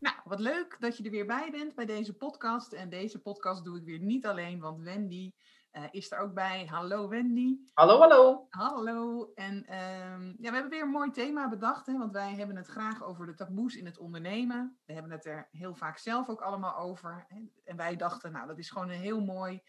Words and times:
Nou, 0.00 0.16
wat 0.24 0.40
leuk 0.40 0.76
dat 0.78 0.96
je 0.96 1.04
er 1.04 1.10
weer 1.10 1.26
bij 1.26 1.50
bent 1.50 1.74
bij 1.74 1.86
deze 1.86 2.16
podcast. 2.16 2.72
En 2.72 2.88
deze 2.88 3.20
podcast 3.20 3.64
doe 3.64 3.76
ik 3.78 3.84
weer 3.84 3.98
niet 3.98 4.26
alleen, 4.26 4.60
want 4.60 4.80
Wendy 4.80 5.32
uh, 5.72 5.84
is 5.90 6.10
er 6.10 6.18
ook 6.18 6.34
bij. 6.34 6.66
Hallo 6.66 7.08
Wendy. 7.08 7.58
Hallo, 7.72 7.98
hallo. 7.98 8.46
Hallo. 8.50 9.30
En 9.34 9.64
uh, 9.70 10.34
ja, 10.38 10.50
we 10.50 10.52
hebben 10.52 10.68
weer 10.68 10.82
een 10.82 10.88
mooi 10.88 11.10
thema 11.10 11.48
bedacht, 11.48 11.86
hè, 11.86 11.98
want 11.98 12.12
wij 12.12 12.34
hebben 12.34 12.56
het 12.56 12.66
graag 12.66 13.02
over 13.02 13.26
de 13.26 13.34
taboes 13.34 13.76
in 13.76 13.86
het 13.86 13.98
ondernemen. 13.98 14.78
We 14.84 14.92
hebben 14.92 15.12
het 15.12 15.26
er 15.26 15.48
heel 15.50 15.74
vaak 15.74 15.98
zelf 15.98 16.28
ook 16.28 16.40
allemaal 16.40 16.76
over. 16.76 17.24
Hè. 17.28 17.40
En 17.64 17.76
wij 17.76 17.96
dachten, 17.96 18.32
nou, 18.32 18.46
dat 18.46 18.58
is 18.58 18.70
gewoon 18.70 18.90
een 18.90 19.00
heel 19.00 19.20
mooi 19.20 19.62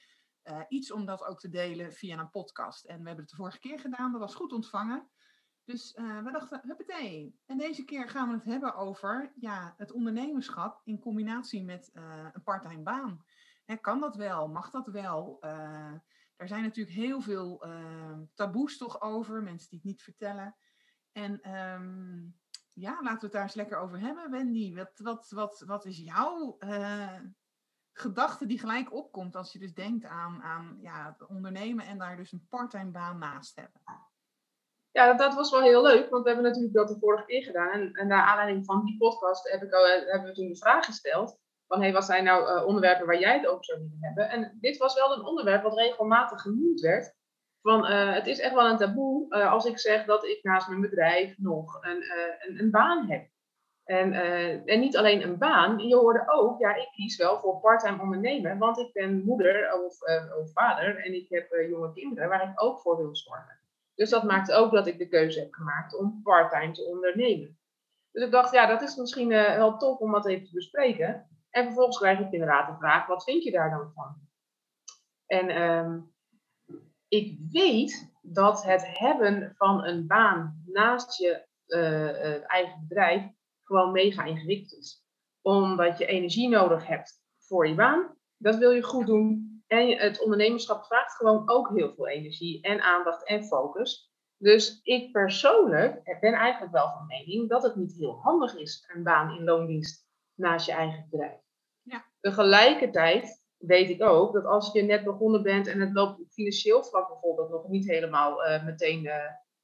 uh, 0.44 0.62
iets 0.68 0.92
om 0.92 1.06
dat 1.06 1.26
ook 1.26 1.40
te 1.40 1.50
delen 1.50 1.94
via 1.94 2.20
een 2.20 2.30
podcast. 2.30 2.86
En 2.86 3.02
we 3.02 3.06
hebben 3.06 3.24
het 3.24 3.30
de 3.30 3.36
vorige 3.36 3.60
keer 3.60 3.80
gedaan, 3.80 4.12
dat 4.12 4.22
was 4.22 4.36
goed 4.36 4.54
ontvangen. 4.54 5.10
Dus 5.66 5.96
uh, 5.96 6.24
we 6.24 6.32
dachten, 6.32 6.62
huppatee. 6.64 7.40
En 7.46 7.58
deze 7.58 7.86
keer 7.86 8.10
gaan 8.10 8.28
we 8.28 8.34
het 8.34 8.44
hebben 8.44 8.76
over 8.76 9.32
ja, 9.36 9.74
het 9.78 9.92
ondernemerschap 9.92 10.82
in 10.84 11.00
combinatie 11.00 11.64
met 11.64 11.92
uh, 11.94 12.28
een 12.32 12.44
parttime 12.44 12.84
baan. 12.84 13.26
Hè, 13.66 13.76
kan 13.76 14.00
dat 14.00 14.16
wel? 14.16 14.48
Mag 14.48 14.70
dat 14.70 14.88
wel? 14.88 15.38
Uh, 15.42 15.94
er 16.36 16.48
zijn 16.48 16.64
natuurlijk 16.64 16.96
heel 16.96 17.22
veel 17.22 17.66
taboes 18.34 18.78
toch 18.78 19.02
over, 19.02 19.44
mensen 19.44 19.70
die 19.70 19.80
het 19.80 19.88
niet 19.88 20.02
vertellen. 20.02 20.56
En 21.12 21.56
um, 21.56 22.40
ja, 22.74 22.92
laten 23.02 23.20
we 23.20 23.26
het 23.26 23.32
daar 23.32 23.42
eens 23.42 23.54
lekker 23.54 23.78
over 23.78 24.00
hebben, 24.00 24.32
Wendy. 24.32 24.76
Wat, 24.76 25.00
wat, 25.00 25.30
wat, 25.30 25.64
wat 25.66 25.86
is 25.86 25.98
jouw 25.98 26.58
gedachte 27.94 28.46
die 28.46 28.60
gelijk 28.60 28.94
opkomt 28.94 29.36
als 29.36 29.54
je 29.54 29.60
dus 29.60 29.74
denkt 29.74 30.06
aan, 30.06 30.42
aan 30.42 30.78
ja, 30.82 31.18
ondernemen 31.28 31.86
en 31.86 31.98
daar 31.98 32.18
dus 32.18 32.32
een 32.32 32.48
parttime 32.50 32.92
baan 32.92 33.18
naast 33.18 33.56
hebben? 33.56 33.82
Ja, 34.92 35.14
dat 35.14 35.34
was 35.34 35.52
wel 35.52 35.62
heel 35.62 35.82
leuk, 35.82 36.10
want 36.10 36.24
we 36.24 36.30
hebben 36.30 36.48
natuurlijk 36.48 36.74
dat 36.74 36.88
de 36.88 37.00
vorige 37.00 37.26
keer 37.26 37.44
gedaan. 37.44 37.72
En, 37.72 37.94
en 37.94 38.08
naar 38.08 38.24
aanleiding 38.24 38.66
van 38.66 38.86
die 38.86 38.98
podcast 38.98 39.52
heb 39.52 39.64
ik 39.64 39.74
al, 39.74 39.86
hebben 39.86 40.30
we 40.30 40.32
toen 40.32 40.48
de 40.48 40.58
vraag 40.58 40.86
gesteld: 40.86 41.40
van 41.68 41.82
hey, 41.82 41.94
wat 41.94 42.06
zijn 42.06 42.24
nou 42.24 42.60
uh, 42.60 42.66
onderwerpen 42.66 43.06
waar 43.06 43.20
jij 43.20 43.38
het 43.38 43.48
over 43.48 43.66
zou 43.66 43.80
willen 43.80 43.98
hebben? 44.00 44.30
En 44.30 44.58
dit 44.62 44.78
was 44.78 44.94
wel 44.94 45.14
een 45.14 45.26
onderwerp 45.26 45.64
wat 45.64 45.78
regelmatig 45.78 46.42
genoemd 46.42 46.80
werd. 46.80 47.14
Van, 47.62 47.92
uh, 47.92 48.14
het 48.14 48.28
is 48.28 48.40
echt 48.40 48.54
wel 48.54 48.70
een 48.70 48.78
taboe 48.78 49.36
als 49.36 49.66
ik 49.66 49.80
zeg 49.80 50.06
dat 50.06 50.26
ik 50.26 50.44
naast 50.44 50.68
mijn 50.68 50.82
bedrijf 50.82 51.38
nog 51.38 51.84
een, 51.84 52.04
een, 52.40 52.60
een 52.60 52.72
baan 52.72 53.10
heb. 53.10 53.30
En, 53.84 54.14
en 54.66 54.80
niet 54.80 54.98
alleen 54.98 55.24
een 55.24 55.38
baan, 55.38 55.80
je 55.80 55.96
hoorde 55.96 56.24
ook, 56.28 56.60
ja, 56.60 56.76
ik 56.76 56.90
kies 56.92 57.18
wel 57.18 57.40
voor 57.40 57.60
parttime 57.60 58.02
ondernemen, 58.02 58.58
want 58.58 58.78
ik 58.78 58.94
ben 58.94 59.24
moeder 59.24 59.74
of, 59.74 60.02
of 60.40 60.52
vader 60.52 61.06
en 61.06 61.14
ik 61.14 61.30
heb 61.30 61.52
jonge 61.70 61.94
kinderen 61.94 62.30
waar 62.30 62.50
ik 62.50 62.64
ook 62.64 62.80
voor 62.80 62.98
wil 62.98 63.16
zorgen. 63.16 63.61
Dus 64.02 64.10
dat 64.10 64.24
maakt 64.24 64.52
ook 64.52 64.72
dat 64.72 64.88
ik 64.88 64.98
de 64.98 65.08
keuze 65.08 65.40
heb 65.40 65.54
gemaakt 65.54 65.98
om 65.98 66.22
parttime 66.24 66.72
te 66.72 66.84
ondernemen. 66.84 67.60
Dus 68.12 68.24
ik 68.24 68.32
dacht, 68.32 68.52
ja, 68.52 68.66
dat 68.66 68.82
is 68.82 68.96
misschien 68.96 69.32
uh, 69.32 69.56
wel 69.56 69.78
tof 69.78 70.00
om 70.00 70.12
dat 70.12 70.28
even 70.28 70.46
te 70.46 70.54
bespreken. 70.54 71.30
En 71.50 71.66
vervolgens 71.66 71.98
krijg 71.98 72.20
ik 72.20 72.32
inderdaad 72.32 72.68
de 72.68 72.78
vraag, 72.78 73.08
wat 73.08 73.24
vind 73.24 73.44
je 73.44 73.52
daar 73.52 73.70
dan 73.70 73.92
van? 73.94 74.16
En 75.26 75.62
um, 75.62 76.14
ik 77.08 77.40
weet 77.52 78.12
dat 78.22 78.64
het 78.64 78.98
hebben 78.98 79.54
van 79.56 79.86
een 79.86 80.08
baan 80.08 80.64
naast 80.66 81.18
je 81.18 81.48
uh, 81.68 81.80
uh, 82.02 82.52
eigen 82.52 82.86
bedrijf 82.88 83.24
gewoon 83.64 83.92
mega 83.92 84.24
ingewikkeld 84.24 84.74
is. 84.74 85.06
Omdat 85.42 85.98
je 85.98 86.06
energie 86.06 86.50
nodig 86.50 86.88
hebt 86.88 87.24
voor 87.40 87.68
je 87.68 87.76
baan. 87.76 88.18
Dat 88.38 88.56
wil 88.56 88.72
je 88.72 88.84
goed 88.84 89.06
doen. 89.06 89.51
En 89.72 89.98
het 89.98 90.24
ondernemerschap 90.24 90.86
vraagt 90.86 91.16
gewoon 91.16 91.50
ook 91.50 91.70
heel 91.70 91.94
veel 91.94 92.08
energie 92.08 92.62
en 92.62 92.82
aandacht 92.82 93.28
en 93.28 93.44
focus. 93.44 94.12
Dus 94.38 94.80
ik 94.84 95.12
persoonlijk 95.12 96.20
ben 96.20 96.34
eigenlijk 96.34 96.74
wel 96.74 96.90
van 96.90 97.06
mening 97.08 97.50
dat 97.50 97.64
het 97.64 97.76
niet 97.76 97.96
heel 97.98 98.20
handig 98.22 98.56
is, 98.56 98.90
een 98.94 99.04
baan 99.04 99.38
in 99.38 99.44
loondienst 99.44 100.08
naast 100.34 100.66
je 100.66 100.72
eigen 100.72 101.08
bedrijf. 101.10 101.40
Ja. 101.82 102.06
Tegelijkertijd 102.20 103.44
weet 103.58 103.90
ik 103.90 104.02
ook 104.02 104.34
dat 104.34 104.46
als 104.46 104.72
je 104.74 104.82
net 104.82 105.04
begonnen 105.04 105.44
bent 105.44 105.68
en 105.68 105.80
het 105.80 105.94
loopt 105.94 106.20
op 106.20 106.30
financieel 106.30 106.84
vlak 106.84 107.08
bijvoorbeeld 107.08 107.50
nog 107.50 107.68
niet 107.68 107.88
helemaal 107.88 108.46
uh, 108.46 108.66
meteen 108.66 109.04
uh, 109.04 109.16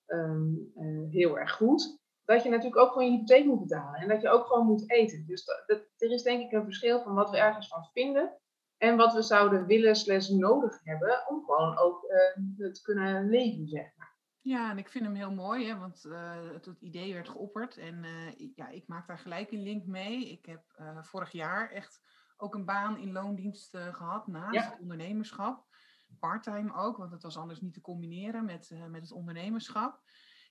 um, 0.06 0.72
uh, 0.76 1.12
heel 1.12 1.40
erg 1.40 1.52
goed, 1.52 2.00
dat 2.26 2.44
je 2.44 2.50
natuurlijk 2.50 2.82
ook 2.82 2.92
gewoon 2.92 3.12
je 3.12 3.12
hypotheek 3.12 3.46
moet 3.46 3.68
betalen 3.68 4.00
en 4.00 4.08
dat 4.08 4.22
je 4.22 4.30
ook 4.30 4.46
gewoon 4.46 4.66
moet 4.66 4.92
eten. 4.92 5.26
Dus 5.28 5.46
dat, 5.46 5.64
dat, 5.66 5.82
er 5.98 6.12
is 6.12 6.24
denk 6.24 6.42
ik 6.42 6.52
een 6.52 6.64
verschil 6.64 7.02
van 7.02 7.14
wat 7.14 7.30
we 7.30 7.38
ergens 7.38 7.68
van 7.68 7.90
vinden 7.94 8.38
en 8.78 8.98
wat 8.98 9.14
we 9.14 9.22
zouden 9.22 9.66
willen 9.66 9.96
slash 9.96 10.30
nodig 10.30 10.80
hebben 10.84 11.28
om 11.28 11.44
gewoon 11.46 11.78
ook 11.78 12.04
uh, 12.04 12.72
te 12.72 12.82
kunnen 12.82 13.30
leven, 13.30 13.68
zeg 13.68 13.92
maar. 13.96 14.16
Ja, 14.42 14.72
en 14.72 14.78
ik 14.78 14.90
vind 14.90 15.06
hem 15.06 15.16
heel 15.16 15.34
mooi, 15.34 15.68
hè, 15.68 15.78
want 15.78 16.06
uh, 16.06 16.52
het, 16.54 16.66
het, 16.66 16.82
idee 16.82 17.14
werd 17.14 17.30
geopperd. 17.30 17.78
En 17.78 18.04
uh, 18.04 18.50
ja, 18.56 18.70
ik 18.70 18.88
maak 18.88 19.08
daar 19.08 19.20
gelijk 19.20 19.52
een 19.52 19.64
link 19.64 19.86
mee. 19.86 20.32
Ik 20.32 20.46
heb 20.46 20.64
vorig 21.02 21.32
jaar 21.32 21.72
echt 21.72 22.02
ook 22.38 22.56
een 22.56 22.66
baan 22.66 22.98
in 22.98 23.12
loondienst 23.12 23.78
gehad 23.78 24.28
naast 24.28 24.54
ja. 24.54 24.70
het 24.70 24.80
ondernemerschap. 24.80 25.66
Parttime 26.20 26.74
ook, 26.74 26.98
want 26.98 27.12
het 27.12 27.24
was 27.24 27.38
anders 27.38 27.62
niet 27.62 27.74
te 27.74 27.82
combineren 27.82 28.46
met, 28.46 28.72
met 28.90 29.02
het 29.02 29.12
ondernemerschap. 29.12 30.02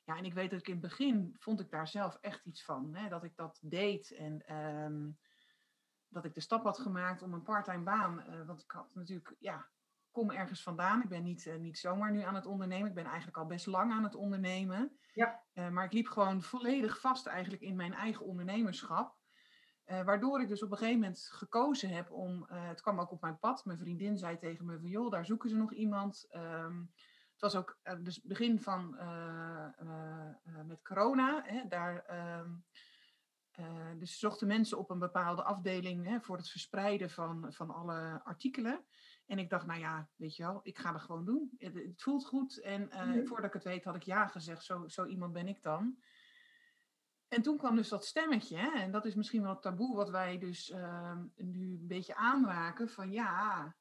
Ja, 0.05 0.17
en 0.17 0.25
ik 0.25 0.35
weet 0.35 0.51
dat 0.51 0.61
ik 0.61 0.67
in 0.67 0.73
het 0.73 0.83
begin 0.83 1.37
vond 1.39 1.61
ik 1.61 1.71
daar 1.71 1.89
zelf 1.89 2.19
echt 2.21 2.45
iets 2.45 2.65
van. 2.65 2.95
Hè, 2.95 3.09
dat 3.09 3.25
ik 3.25 3.37
dat 3.37 3.59
deed 3.63 4.11
en... 4.11 4.55
Um, 4.57 5.19
dat 6.09 6.25
ik 6.25 6.35
de 6.35 6.41
stap 6.41 6.63
had 6.63 6.79
gemaakt 6.79 7.23
om 7.23 7.35
een 7.35 7.43
parttime 7.43 7.83
baan. 7.83 8.25
Uh, 8.29 8.47
want 8.47 8.63
ik 8.63 8.71
had 8.71 8.95
natuurlijk, 8.95 9.35
ja, 9.39 9.69
kom 10.11 10.31
ergens 10.31 10.63
vandaan. 10.63 11.03
Ik 11.03 11.09
ben 11.09 11.23
niet, 11.23 11.47
uh, 11.47 11.57
niet 11.57 11.79
zomaar 11.79 12.11
nu 12.11 12.23
aan 12.23 12.35
het 12.35 12.47
ondernemen. 12.47 12.89
Ik 12.89 12.95
ben 12.95 13.05
eigenlijk 13.05 13.37
al 13.37 13.47
best 13.47 13.67
lang 13.67 13.93
aan 13.93 14.05
het 14.05 14.15
ondernemen. 14.15 14.99
Ja. 15.13 15.43
Uh, 15.55 15.69
maar 15.69 15.85
ik 15.85 15.93
liep 15.93 16.07
gewoon 16.07 16.43
volledig 16.43 17.01
vast 17.01 17.27
eigenlijk 17.27 17.63
in 17.63 17.77
mijn 17.77 17.95
eigen 17.95 18.25
ondernemerschap. 18.27 19.17
waardoor 19.87 20.41
ik 20.41 20.49
dus 20.49 20.63
op 20.63 20.71
een 20.71 20.77
gegeven 20.77 21.01
moment 21.01 21.29
gekozen 21.33 21.91
heb 21.91 22.11
om, 22.11 22.45
het 22.49 22.81
kwam 22.81 23.01
ook 23.01 23.11
op 23.11 23.21
mijn 23.21 23.39
pad. 23.39 23.65
Mijn 23.65 23.79
vriendin 23.79 24.19
zei 24.19 24.39
tegen 24.39 24.67
me 24.67 24.79
van 24.79 24.89
joh, 24.89 25.11
daar 25.11 25.27
zoeken 25.27 25.49
ze 25.49 25.57
nog 25.57 25.73
iemand. 25.73 26.27
Um, 26.31 26.93
het 27.33 27.41
was 27.41 27.57
ook 27.57 27.79
dus 28.01 28.23
begin 28.23 28.61
van 28.61 28.97
met 30.67 30.83
corona. 30.83 31.43
Hè, 31.45 31.69
daar 31.69 32.05
um, 32.41 32.65
uh, 33.57 33.67
dus 33.99 34.13
ze 34.13 34.19
zochten 34.19 34.47
mensen 34.47 34.79
op 34.79 34.91
een 34.91 34.99
bepaalde 34.99 35.43
afdeling 35.43 36.07
hè, 36.07 36.21
voor 36.21 36.37
het 36.37 36.49
verspreiden 36.49 37.11
van, 37.11 37.53
van 37.53 37.71
alle 37.71 38.21
artikelen. 38.25 38.85
En 39.27 39.39
ik 39.39 39.51
dacht, 39.51 39.67
nou 39.67 39.81
ja, 39.81 40.09
weet 40.17 40.37
je 40.37 40.43
wel, 40.43 40.61
ik 40.63 40.79
ga 40.79 40.93
het 40.93 41.03
gewoon 41.03 41.25
doen. 41.25 41.51
Het, 41.59 41.75
het 41.75 42.03
voelt 42.03 42.27
goed. 42.27 42.61
En 42.61 42.89
uh, 42.93 43.05
mm. 43.05 43.27
voordat 43.27 43.47
ik 43.47 43.53
het 43.53 43.65
weet, 43.65 43.85
had 43.85 43.95
ik 43.95 44.03
ja 44.03 44.27
gezegd. 44.27 44.65
Zo, 44.65 44.89
zo 44.89 45.05
iemand 45.05 45.33
ben 45.33 45.49
ik 45.49 45.63
dan. 45.63 45.99
En 47.29 47.43
toen 47.43 47.57
kwam 47.57 47.77
dus 47.77 47.89
dat 47.89 48.05
stemmetje. 48.05 48.57
Hè, 48.57 48.71
en 48.71 48.91
dat 48.91 49.05
is 49.05 49.15
misschien 49.15 49.43
wel 49.43 49.51
het 49.51 49.63
taboe 49.63 49.97
wat 49.97 50.11
wij 50.11 50.39
dus 50.39 50.71
uh, 50.71 51.19
nu 51.37 51.73
een 51.73 51.87
beetje 51.87 52.15
aanraken. 52.15 52.89
Van 52.89 53.13
ja, 53.13 53.75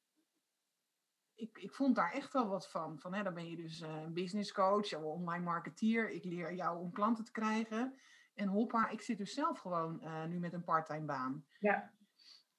ik, 1.35 1.57
ik 1.57 1.73
vond 1.73 1.95
daar 1.95 2.11
echt 2.11 2.33
wel 2.33 2.47
wat 2.47 2.69
van. 2.69 2.99
Van 2.99 3.13
hè, 3.13 3.23
dan 3.23 3.33
ben 3.33 3.49
je 3.49 3.55
dus 3.55 3.79
een 3.79 4.13
business 4.13 4.51
coach, 4.51 4.93
online 4.93 5.43
marketeer. 5.43 6.09
Ik 6.09 6.23
leer 6.23 6.53
jou 6.53 6.79
om 6.79 6.91
klanten 6.91 7.23
te 7.23 7.31
krijgen. 7.31 7.99
En 8.35 8.47
hoppa, 8.47 8.89
ik 8.89 9.01
zit 9.01 9.17
dus 9.17 9.33
zelf 9.33 9.59
gewoon 9.59 9.99
uh, 10.03 10.25
nu 10.25 10.39
met 10.39 10.53
een 10.53 10.63
parttime 10.63 11.05
baan. 11.05 11.45
Ja. 11.59 11.93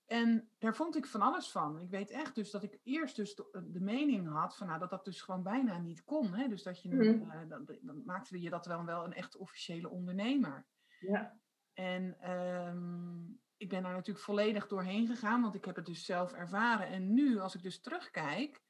En 0.07 0.49
daar 0.59 0.75
vond 0.75 0.97
ik 0.97 1.07
van 1.07 1.21
alles 1.21 1.51
van. 1.51 1.81
Ik 1.81 1.91
weet 1.91 2.11
echt 2.11 2.35
dus 2.35 2.51
dat 2.51 2.63
ik 2.63 2.79
eerst 2.83 3.17
dus 3.17 3.35
de, 3.35 3.71
de 3.73 3.81
mening 3.81 4.29
had 4.29 4.57
van 4.57 4.67
nou, 4.67 4.79
dat 4.79 4.91
dat 4.91 5.05
dus 5.05 5.21
gewoon 5.21 5.43
bijna 5.43 5.79
niet 5.79 6.05
kon. 6.05 6.35
Hè? 6.35 6.49
Dus 6.49 6.63
dat 6.63 6.83
je, 6.83 6.95
mm 6.95 7.01
uh, 7.01 7.49
dan, 7.49 7.79
dan, 7.81 8.03
maakte 8.05 8.41
je 8.41 8.51
dat 8.51 8.67
wel, 8.67 8.85
wel 8.85 9.05
een 9.05 9.15
echt 9.15 9.37
officiële 9.37 9.89
ondernemer. 9.89 10.67
Ja. 11.01 11.39
En 11.73 12.31
um, 12.31 13.41
ik 13.57 13.69
ben 13.69 13.83
daar 13.83 13.93
natuurlijk 13.93 14.25
volledig 14.25 14.67
doorheen 14.67 15.07
gegaan, 15.07 15.43
want 15.43 15.55
ik 15.55 15.65
heb 15.65 15.77
het 15.77 15.87
dus 15.87 16.05
zelf 16.05 16.33
ervaren. 16.33 16.87
En 16.87 17.15
nu, 17.15 17.39
als 17.39 17.55
ik 17.55 17.63
dus 17.63 17.81
terugkijk, 17.81 18.63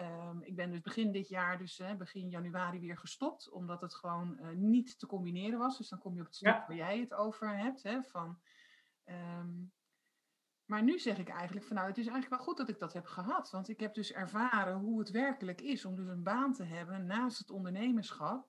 Um, 0.00 0.42
ik 0.42 0.56
ben 0.56 0.70
dus 0.70 0.80
begin 0.80 1.12
dit 1.12 1.28
jaar, 1.28 1.58
dus 1.58 1.82
begin 1.98 2.28
januari 2.28 2.80
weer 2.80 2.96
gestopt, 2.96 3.50
omdat 3.50 3.80
het 3.80 3.94
gewoon 3.94 4.38
uh, 4.40 4.48
niet 4.48 4.98
te 4.98 5.06
combineren 5.06 5.58
was. 5.58 5.78
Dus 5.78 5.88
dan 5.88 5.98
kom 5.98 6.14
je 6.14 6.20
op 6.20 6.26
het 6.26 6.36
stuk 6.36 6.48
ja. 6.48 6.64
waar 6.66 6.76
jij 6.76 6.98
het 7.00 7.14
over 7.14 7.58
hebt. 7.58 7.82
Hè, 7.82 8.02
van, 8.02 8.40
um, 9.04 9.72
maar 10.64 10.82
nu 10.82 10.98
zeg 10.98 11.18
ik 11.18 11.28
eigenlijk 11.28 11.66
van 11.66 11.76
nou, 11.76 11.88
het 11.88 11.98
is 11.98 12.06
eigenlijk 12.06 12.34
wel 12.34 12.44
goed 12.46 12.56
dat 12.56 12.68
ik 12.68 12.78
dat 12.78 12.92
heb 12.92 13.06
gehad. 13.06 13.50
Want 13.50 13.68
ik 13.68 13.80
heb 13.80 13.94
dus 13.94 14.12
ervaren 14.12 14.78
hoe 14.78 14.98
het 14.98 15.10
werkelijk 15.10 15.60
is 15.60 15.84
om 15.84 15.96
dus 15.96 16.06
een 16.06 16.22
baan 16.22 16.52
te 16.52 16.64
hebben 16.64 17.06
naast 17.06 17.38
het 17.38 17.50
ondernemerschap. 17.50 18.48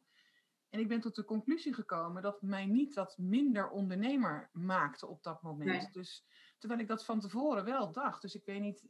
En 0.69 0.79
ik 0.79 0.87
ben 0.87 1.01
tot 1.01 1.15
de 1.15 1.25
conclusie 1.25 1.73
gekomen 1.73 2.21
dat 2.21 2.41
mij 2.41 2.65
niet 2.65 2.93
dat 2.93 3.17
minder 3.17 3.69
ondernemer 3.69 4.49
maakte 4.51 5.07
op 5.07 5.23
dat 5.23 5.41
moment. 5.41 5.93
Dus 5.93 6.25
terwijl 6.57 6.81
ik 6.81 6.87
dat 6.87 7.05
van 7.05 7.19
tevoren 7.19 7.65
wel 7.65 7.91
dacht. 7.91 8.21
Dus 8.21 8.35
ik 8.35 8.45
weet 8.45 8.61
niet 8.61 8.87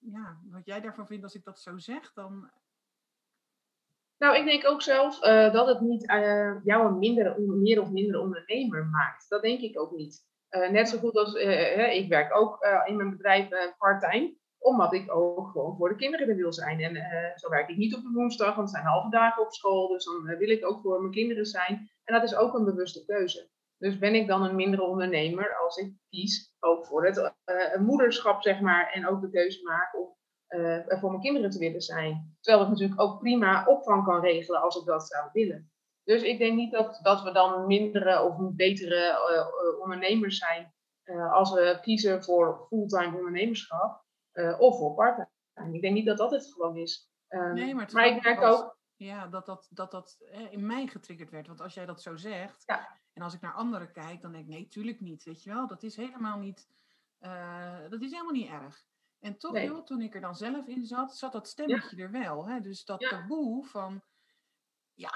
ja, 0.00 0.38
wat 0.50 0.66
jij 0.66 0.80
daarvan 0.80 1.06
vindt 1.06 1.24
als 1.24 1.34
ik 1.34 1.44
dat 1.44 1.60
zo 1.60 1.78
zeg, 1.78 2.12
dan. 2.12 2.50
Nou, 4.18 4.36
ik 4.36 4.44
denk 4.44 4.66
ook 4.66 4.82
zelf 4.82 5.24
uh, 5.24 5.52
dat 5.52 5.66
het 5.66 5.80
niet 5.80 6.10
uh, 6.10 6.64
jou 6.64 6.86
een 6.86 6.98
minder, 6.98 7.40
meer 7.40 7.80
of 7.80 7.90
minder 7.90 8.20
ondernemer 8.20 8.86
maakt. 8.86 9.28
Dat 9.28 9.42
denk 9.42 9.60
ik 9.60 9.80
ook 9.80 9.92
niet. 9.92 10.28
Net 10.70 10.88
zo 10.88 10.98
goed 10.98 11.16
als 11.16 11.34
ik 11.92 12.08
werk 12.08 12.34
ook 12.34 12.66
in 12.86 12.96
mijn 12.96 13.10
bedrijf 13.10 13.48
part-time 13.78 14.38
omdat 14.58 14.92
ik 14.92 15.14
ook 15.14 15.50
gewoon 15.50 15.76
voor 15.76 15.88
de 15.88 15.94
kinderen 15.94 16.28
er 16.28 16.36
wil 16.36 16.52
zijn. 16.52 16.80
En 16.80 16.94
zo 17.36 17.48
werk 17.48 17.68
ik 17.68 17.76
niet 17.76 17.94
op 17.94 18.02
de 18.02 18.10
woensdag, 18.12 18.54
want 18.54 18.68
het 18.68 18.70
zijn 18.70 18.92
halve 18.92 19.10
dagen 19.10 19.42
op 19.42 19.52
school. 19.52 19.88
Dus 19.88 20.04
dan 20.04 20.36
wil 20.38 20.48
ik 20.48 20.66
ook 20.66 20.80
voor 20.80 21.00
mijn 21.00 21.12
kinderen 21.12 21.46
zijn. 21.46 21.90
En 22.04 22.14
dat 22.14 22.22
is 22.22 22.34
ook 22.34 22.54
een 22.54 22.64
bewuste 22.64 23.04
keuze. 23.04 23.48
Dus 23.80 23.98
ben 23.98 24.14
ik 24.14 24.26
dan 24.26 24.42
een 24.42 24.54
mindere 24.54 24.82
ondernemer 24.82 25.56
als 25.56 25.76
ik 25.76 25.92
kies 26.08 26.54
ook 26.58 26.86
voor 26.86 27.06
het 27.06 27.32
uh, 27.44 27.76
moederschap, 27.80 28.42
zeg 28.42 28.60
maar. 28.60 28.90
En 28.92 29.06
ook 29.06 29.20
de 29.20 29.30
keuze 29.30 29.62
maak 29.62 29.98
om 29.98 30.16
voor 31.00 31.10
mijn 31.10 31.22
kinderen 31.22 31.50
te 31.50 31.58
willen 31.58 31.80
zijn. 31.80 32.36
Terwijl 32.40 32.64
ik 32.64 32.70
natuurlijk 32.70 33.00
ook 33.00 33.18
prima 33.18 33.66
opvang 33.66 34.04
kan 34.04 34.20
regelen 34.20 34.60
als 34.60 34.76
ik 34.76 34.84
dat 34.86 35.06
zou 35.06 35.28
willen. 35.32 35.72
Dus 36.04 36.22
ik 36.22 36.38
denk 36.38 36.56
niet 36.56 36.72
dat, 36.72 37.00
dat 37.02 37.22
we 37.22 37.32
dan 37.32 37.66
mindere 37.66 38.22
of 38.22 38.54
betere 38.54 39.18
ondernemers 39.82 40.38
zijn 40.38 40.74
als 41.32 41.52
we 41.52 41.78
kiezen 41.82 42.24
voor 42.24 42.66
fulltime 42.68 43.16
ondernemerschap. 43.16 44.04
Of 44.58 44.78
voor 44.78 44.94
part-time. 44.94 45.74
Ik 45.76 45.80
denk 45.80 45.94
niet 45.94 46.06
dat 46.06 46.18
dat 46.18 46.30
het 46.30 46.52
gewoon 46.52 46.76
is. 46.76 47.10
Um, 47.28 47.54
nee, 47.54 47.74
maar, 47.74 47.88
maar 47.92 48.06
ik 48.06 48.22
merk 48.22 48.42
ook. 48.42 48.78
Ja, 48.96 49.26
dat 49.26 49.46
dat, 49.46 49.68
dat, 49.70 49.90
dat 49.90 50.16
in 50.50 50.66
mij 50.66 50.86
getriggerd 50.86 51.30
werd. 51.30 51.46
Want 51.46 51.60
als 51.60 51.74
jij 51.74 51.86
dat 51.86 52.02
zo 52.02 52.16
zegt, 52.16 52.62
ja. 52.66 52.99
En 53.20 53.26
als 53.26 53.34
ik 53.34 53.40
naar 53.40 53.52
anderen 53.52 53.92
kijk, 53.92 54.20
dan 54.20 54.32
denk 54.32 54.44
ik, 54.44 54.50
nee, 54.50 54.68
tuurlijk 54.68 55.00
niet. 55.00 55.24
Weet 55.24 55.42
je 55.42 55.50
wel, 55.50 55.66
dat 55.66 55.82
is 55.82 55.96
helemaal 55.96 56.38
niet, 56.38 56.68
uh, 57.20 57.78
dat 57.90 58.02
is 58.02 58.10
helemaal 58.10 58.32
niet 58.32 58.48
erg. 58.48 58.84
En 59.18 59.38
toch, 59.38 59.52
nee. 59.52 59.66
joh, 59.66 59.84
toen 59.84 60.00
ik 60.00 60.14
er 60.14 60.20
dan 60.20 60.34
zelf 60.34 60.66
in 60.66 60.84
zat, 60.84 61.16
zat 61.16 61.32
dat 61.32 61.48
stemmetje 61.48 61.96
ja. 61.96 62.02
er 62.02 62.10
wel. 62.10 62.48
Hè? 62.48 62.60
Dus 62.60 62.84
dat 62.84 63.00
ja. 63.00 63.08
taboe 63.08 63.66
van, 63.66 64.02
ja. 64.94 65.12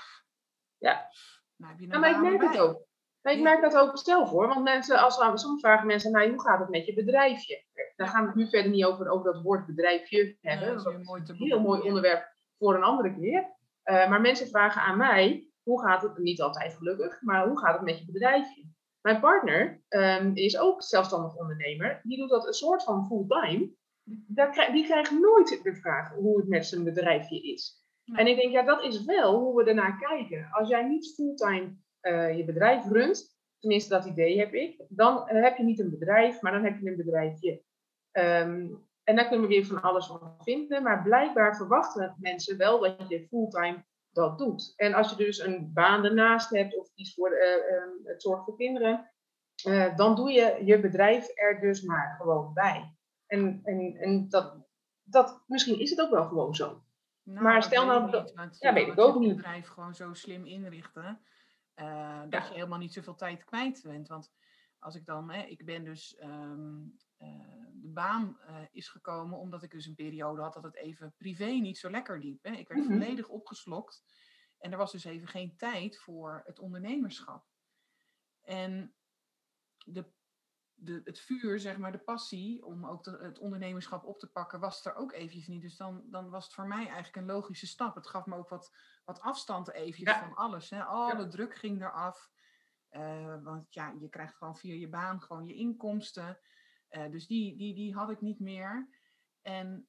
Ja. 0.78 1.08
Nou, 1.56 1.72
heb 1.72 1.80
je 1.80 1.86
nou 1.86 2.00
maar 2.00 2.10
ik 2.10 2.20
merk 2.20 2.52
het 2.52 2.60
ook. 2.60 2.86
Maar 3.22 3.32
ik 3.32 3.42
merk 3.42 3.60
dat 3.60 3.76
ook 3.76 3.98
zelf 3.98 4.30
hoor. 4.30 4.48
Want 4.48 4.62
mensen, 4.62 4.98
als 4.98 5.18
we, 5.18 5.38
soms 5.38 5.60
vragen 5.60 5.86
mensen, 5.86 6.12
nou, 6.12 6.30
hoe 6.30 6.40
gaat 6.40 6.60
het 6.60 6.68
met 6.68 6.86
je 6.86 6.94
bedrijfje? 6.94 7.64
Daar 7.96 8.08
gaan 8.08 8.20
we 8.20 8.26
het 8.26 8.36
nu 8.36 8.48
verder 8.48 8.70
niet 8.70 8.84
over, 8.84 9.08
over 9.08 9.32
dat 9.32 9.42
woord 9.42 9.66
bedrijfje 9.66 10.36
hebben. 10.40 10.68
dat 10.68 10.78
is 10.78 10.84
een, 10.84 11.02
mooi 11.02 11.22
heel 11.26 11.60
mooi 11.60 11.80
onderwerp 11.80 12.34
voor 12.58 12.74
een 12.74 12.82
andere 12.82 13.14
keer. 13.14 13.52
Uh, 13.84 14.08
maar 14.08 14.20
mensen 14.20 14.48
vragen 14.48 14.82
aan 14.82 14.96
mij, 14.96 15.48
hoe 15.64 15.80
gaat 15.80 16.02
het, 16.02 16.18
niet 16.18 16.40
altijd 16.40 16.74
gelukkig, 16.74 17.22
maar 17.22 17.48
hoe 17.48 17.58
gaat 17.58 17.74
het 17.74 17.82
met 17.82 17.98
je 17.98 18.04
bedrijfje? 18.12 18.64
Mijn 19.00 19.20
partner 19.20 19.82
um, 19.88 20.36
is 20.36 20.58
ook 20.58 20.82
zelfstandig 20.82 21.36
ondernemer. 21.36 22.00
Die 22.02 22.18
doet 22.18 22.30
dat 22.30 22.46
een 22.46 22.52
soort 22.52 22.84
van 22.84 23.06
fulltime. 23.06 23.70
Die 24.72 24.84
krijgt 24.84 25.10
nooit 25.10 25.60
de 25.62 25.74
vraag 25.74 26.14
hoe 26.14 26.36
het 26.36 26.48
met 26.48 26.66
zijn 26.66 26.84
bedrijfje 26.84 27.42
is. 27.42 27.82
En 28.12 28.26
ik 28.26 28.36
denk, 28.36 28.52
ja, 28.52 28.62
dat 28.62 28.84
is 28.84 29.04
wel 29.04 29.40
hoe 29.40 29.62
we 29.62 29.68
ernaar 29.68 29.98
kijken. 29.98 30.48
Als 30.50 30.68
jij 30.68 30.88
niet 30.88 31.14
fulltime 31.14 31.76
uh, 32.02 32.36
je 32.36 32.44
bedrijf 32.44 32.84
runt, 32.86 33.36
tenminste 33.58 33.94
dat 33.94 34.04
idee 34.04 34.38
heb 34.38 34.52
ik, 34.52 34.84
dan 34.88 35.22
heb 35.26 35.56
je 35.56 35.64
niet 35.64 35.78
een 35.78 35.90
bedrijf, 35.90 36.40
maar 36.40 36.52
dan 36.52 36.64
heb 36.64 36.78
je 36.80 36.90
een 36.90 36.96
bedrijfje. 36.96 37.62
Um, 38.12 38.86
en 39.04 39.16
daar 39.16 39.28
kunnen 39.28 39.48
we 39.48 39.54
weer 39.54 39.66
van 39.66 39.82
alles 39.82 40.06
van 40.06 40.36
vinden, 40.38 40.82
maar 40.82 41.02
blijkbaar 41.02 41.56
verwachten 41.56 42.16
mensen 42.18 42.56
wel 42.56 42.80
dat 42.80 43.08
je 43.08 43.26
fulltime 43.28 43.84
dat 44.14 44.38
doet. 44.38 44.72
En 44.76 44.94
als 44.94 45.10
je 45.10 45.16
dus 45.16 45.38
een 45.38 45.72
baan 45.72 46.04
ernaast 46.04 46.50
hebt 46.50 46.76
of 46.76 46.90
iets 46.94 47.14
voor 47.14 47.30
uh, 47.32 48.08
het 48.08 48.22
zorg 48.22 48.44
voor 48.44 48.56
kinderen, 48.56 49.10
uh, 49.66 49.96
dan 49.96 50.14
doe 50.16 50.32
je 50.32 50.60
je 50.64 50.80
bedrijf 50.80 51.28
er 51.34 51.60
dus 51.60 51.82
maar 51.82 52.14
gewoon 52.18 52.52
bij. 52.52 52.96
En, 53.26 53.60
en, 53.64 53.96
en 53.96 54.28
dat, 54.28 54.56
dat, 55.02 55.42
misschien 55.46 55.78
is 55.78 55.90
het 55.90 56.00
ook 56.00 56.10
wel 56.10 56.24
gewoon 56.24 56.54
zo. 56.54 56.82
Nou, 57.22 57.42
maar 57.42 57.62
stel 57.62 57.86
nou 57.86 58.10
dat. 58.10 58.32
Ja, 58.58 58.72
weet 58.72 58.88
ik 58.88 58.98
ook 58.98 59.18
niet. 59.18 59.28
Je 59.28 59.34
bedrijf 59.34 59.66
gewoon 59.66 59.94
zo 59.94 60.12
slim 60.12 60.46
inrichten 60.46 61.20
uh, 61.76 62.20
dat 62.28 62.48
je 62.48 62.54
helemaal 62.54 62.78
niet 62.78 62.92
zoveel 62.92 63.14
tijd 63.14 63.44
kwijt 63.44 63.82
bent. 63.82 64.08
Want 64.08 64.32
als 64.78 64.94
ik 64.94 65.06
dan, 65.06 65.30
hè, 65.30 65.42
ik 65.42 65.64
ben 65.64 65.84
dus, 65.84 66.16
um, 66.22 66.98
uh, 67.13 67.13
de 67.72 67.90
baan 67.92 68.38
uh, 68.48 68.56
is 68.70 68.88
gekomen 68.88 69.38
omdat 69.38 69.62
ik 69.62 69.70
dus 69.70 69.86
een 69.86 69.94
periode 69.94 70.42
had 70.42 70.54
dat 70.54 70.62
het 70.62 70.76
even 70.76 71.14
privé 71.16 71.46
niet 71.46 71.78
zo 71.78 71.90
lekker 71.90 72.18
liep. 72.18 72.42
Hè. 72.42 72.52
Ik 72.52 72.68
werd 72.68 72.80
mm 72.80 72.86
-hmm. 72.86 72.98
volledig 72.98 73.28
opgeslokt 73.28 74.04
en 74.58 74.72
er 74.72 74.78
was 74.78 74.92
dus 74.92 75.04
even 75.04 75.28
geen 75.28 75.56
tijd 75.56 75.98
voor 75.98 76.42
het 76.44 76.58
ondernemerschap. 76.58 77.46
En 78.42 78.94
de 79.84 80.12
de, 80.74 81.00
het 81.04 81.20
vuur, 81.20 81.60
zeg 81.60 81.76
maar, 81.76 81.92
de 81.92 81.98
passie 81.98 82.64
om 82.64 82.86
ook 82.86 83.04
de, 83.04 83.18
het 83.20 83.38
ondernemerschap 83.38 84.04
op 84.04 84.18
te 84.18 84.30
pakken, 84.30 84.60
was 84.60 84.84
er 84.84 84.94
ook 84.94 85.12
eventjes 85.12 85.46
niet. 85.46 85.62
Dus 85.62 85.76
dan, 85.76 86.02
dan 86.06 86.30
was 86.30 86.44
het 86.44 86.54
voor 86.54 86.66
mij 86.66 86.86
eigenlijk 86.86 87.16
een 87.16 87.34
logische 87.34 87.66
stap. 87.66 87.94
Het 87.94 88.06
gaf 88.06 88.26
me 88.26 88.36
ook 88.36 88.48
wat, 88.48 88.76
wat 89.04 89.20
afstand 89.20 89.70
eventjes 89.70 90.16
van 90.16 90.34
alles. 90.34 90.70
Hè. 90.70 90.84
Alle 90.84 91.22
ja. 91.22 91.28
druk 91.28 91.54
ging 91.54 91.82
eraf. 91.82 92.30
Uh, 92.90 93.42
want 93.42 93.74
ja, 93.74 93.94
je 94.00 94.08
krijgt 94.08 94.34
gewoon 94.34 94.56
via 94.56 94.74
je 94.74 94.88
baan 94.88 95.22
gewoon 95.22 95.46
je 95.46 95.54
inkomsten. 95.54 96.38
Uh, 96.96 97.10
dus 97.10 97.26
die, 97.26 97.56
die, 97.56 97.74
die 97.74 97.94
had 97.94 98.10
ik 98.10 98.20
niet 98.20 98.40
meer. 98.40 98.88
En 99.42 99.88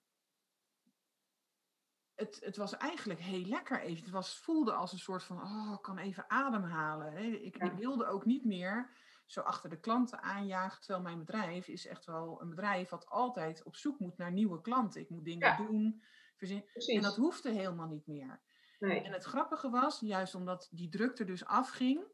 het, 2.16 2.38
het 2.40 2.58
was 2.58 2.78
eigenlijk 2.78 3.20
heel 3.20 3.46
lekker 3.46 3.82
even. 3.82 4.04
Het 4.04 4.12
was, 4.14 4.40
voelde 4.40 4.74
als 4.74 4.92
een 4.92 5.00
soort 5.00 5.24
van, 5.24 5.42
oh, 5.42 5.74
ik 5.74 5.82
kan 5.82 5.98
even 5.98 6.30
ademhalen. 6.30 7.12
Hè. 7.14 7.24
Ik, 7.24 7.58
ik 7.58 7.72
wilde 7.72 8.06
ook 8.06 8.26
niet 8.26 8.46
meer 8.46 8.96
zo 9.26 9.42
achter 9.42 9.70
de 9.70 9.80
klanten 9.80 10.22
aanjagen. 10.22 10.82
Terwijl 10.82 11.04
mijn 11.04 11.20
bedrijf 11.20 11.68
is 11.68 11.88
echt 11.88 12.06
wel 12.06 12.42
een 12.42 12.50
bedrijf 12.50 12.90
wat 12.90 13.08
altijd 13.08 13.64
op 13.64 13.76
zoek 13.76 14.00
moet 14.00 14.18
naar 14.18 14.32
nieuwe 14.32 14.62
klanten. 14.62 15.02
Ik 15.02 15.10
moet 15.10 15.26
dingen 15.26 15.48
ja. 15.48 15.58
doen. 15.58 16.04
Verzin. 16.36 16.66
En 16.74 17.02
dat 17.02 17.16
hoefde 17.16 17.52
helemaal 17.52 17.88
niet 17.88 18.08
meer. 18.08 18.42
Nee. 18.80 19.02
En 19.02 19.12
het 19.12 19.24
grappige 19.24 19.70
was, 19.70 20.00
juist 20.00 20.36
omdat 20.36 20.68
die 20.72 20.90
druk 20.90 21.20
er 21.20 21.26
dus 21.26 21.46
afging, 21.46 22.06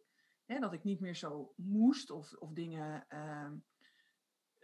hè, 0.45 0.59
dat 0.59 0.73
ik 0.73 0.83
niet 0.83 0.99
meer 0.99 1.15
zo 1.15 1.53
moest 1.55 2.09
of, 2.09 2.33
of 2.33 2.51
dingen. 2.51 3.05
Uh, 3.09 3.51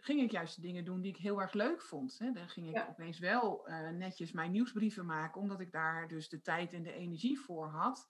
ging 0.00 0.20
ik 0.20 0.30
juist 0.30 0.54
de 0.54 0.60
dingen 0.60 0.84
doen 0.84 1.00
die 1.00 1.10
ik 1.12 1.16
heel 1.16 1.40
erg 1.40 1.52
leuk 1.52 1.82
vond. 1.82 2.18
Hè. 2.18 2.32
Dan 2.32 2.48
ging 2.48 2.68
ik 2.68 2.74
ja. 2.74 2.86
opeens 2.88 3.18
wel 3.18 3.68
uh, 3.68 3.90
netjes 3.90 4.32
mijn 4.32 4.50
nieuwsbrieven 4.50 5.06
maken, 5.06 5.40
omdat 5.40 5.60
ik 5.60 5.72
daar 5.72 6.08
dus 6.08 6.28
de 6.28 6.40
tijd 6.40 6.72
en 6.72 6.82
de 6.82 6.92
energie 6.92 7.40
voor 7.40 7.68
had. 7.68 8.08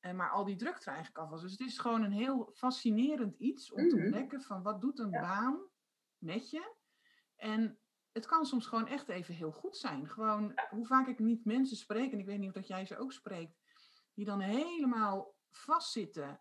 En 0.00 0.16
maar 0.16 0.30
al 0.30 0.44
die 0.44 0.56
druk 0.56 0.76
er 0.76 0.92
eigenlijk 0.92 1.18
af 1.18 1.30
was. 1.30 1.40
Dus 1.40 1.50
het 1.50 1.60
is 1.60 1.78
gewoon 1.78 2.02
een 2.02 2.12
heel 2.12 2.50
fascinerend 2.54 3.34
iets 3.34 3.72
om 3.72 3.88
te 3.88 3.96
ontdekken 3.96 4.42
van 4.42 4.62
wat 4.62 4.80
doet 4.80 4.98
een 4.98 5.10
ja. 5.10 5.20
baan 5.20 5.60
met 6.18 6.50
je. 6.50 6.74
En 7.36 7.78
het 8.12 8.26
kan 8.26 8.46
soms 8.46 8.66
gewoon 8.66 8.86
echt 8.86 9.08
even 9.08 9.34
heel 9.34 9.52
goed 9.52 9.76
zijn. 9.76 10.08
Gewoon 10.08 10.60
hoe 10.70 10.86
vaak 10.86 11.06
ik 11.06 11.18
niet 11.18 11.44
mensen 11.44 11.76
spreek, 11.76 12.12
en 12.12 12.18
ik 12.18 12.26
weet 12.26 12.38
niet 12.38 12.48
of 12.48 12.54
dat 12.54 12.66
jij 12.66 12.86
ze 12.86 12.98
ook 12.98 13.12
spreekt, 13.12 13.58
die 14.14 14.24
dan 14.24 14.40
helemaal 14.40 15.34
vastzitten, 15.50 16.40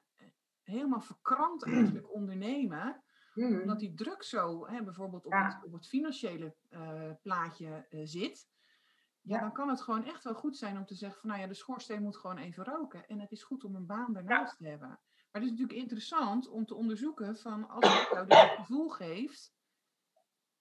helemaal 0.62 1.01
verkrampt 1.01 1.63
eigenlijk 1.63 2.13
ondernemen. 2.13 3.03
Mm. 3.34 3.62
Omdat 3.62 3.80
die 3.80 3.94
druk 3.94 4.24
zo 4.24 4.68
hè, 4.68 4.84
bijvoorbeeld 4.84 5.25
op, 5.25 5.32
ja. 5.32 5.46
het, 5.46 5.66
op 5.66 5.74
het 5.74 5.88
financiële 5.88 6.56
uh, 6.70 7.12
plaatje 7.22 7.86
uh, 7.90 8.02
zit 8.04 8.48
ja, 9.24 9.40
dan 9.40 9.54
kan 9.54 9.70
het 9.70 9.82
gewoon 9.82 10.06
echt 10.06 10.24
wel 10.24 10.34
goed 10.34 10.58
zijn 10.58 10.78
om 10.78 10.86
te 10.86 10.96
zeggen 10.96 11.20
van 11.20 11.30
nou 11.30 11.42
ja, 11.42 11.48
de 11.48 11.54
schoorsteen 11.54 12.02
moet 12.02 12.18
gewoon 12.18 12.38
even 12.38 12.63
roken. 12.63 13.08
En 13.08 13.20
het 13.20 13.32
is 13.32 13.44
goed 13.44 13.63
om 13.63 13.75
een 13.75 13.86
baan 13.86 14.13
daarnaast 14.13 14.52
ja. 14.52 14.58
te 14.58 14.70
hebben. 14.70 14.88
Maar 14.88 15.42
het 15.42 15.44
is 15.44 15.50
natuurlijk 15.50 15.80
interessant 15.80 16.48
om 16.48 16.66
te 16.66 16.75
onderzoeken 16.75 17.38
van 17.38 17.70
als 17.70 18.00
het 18.00 18.10
jou 18.12 18.28
dit 18.28 18.38
gevoel 18.56 18.90
geeft. 18.90 19.54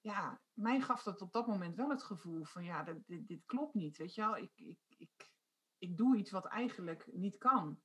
Ja, 0.00 0.40
mij 0.52 0.80
gaf 0.80 1.02
dat 1.02 1.20
op 1.20 1.32
dat 1.32 1.46
moment 1.46 1.76
wel 1.76 1.90
het 1.90 2.02
gevoel 2.02 2.44
van 2.44 2.64
ja, 2.64 2.82
dit, 2.82 3.06
dit, 3.06 3.28
dit 3.28 3.44
klopt 3.46 3.74
niet. 3.74 3.96
Weet 3.96 4.14
je 4.14 4.20
wel, 4.20 4.36
ik, 4.36 4.52
ik, 4.54 4.78
ik, 4.88 5.30
ik 5.78 5.96
doe 5.96 6.16
iets 6.16 6.30
wat 6.30 6.46
eigenlijk 6.46 7.06
niet 7.12 7.38
kan. 7.38 7.80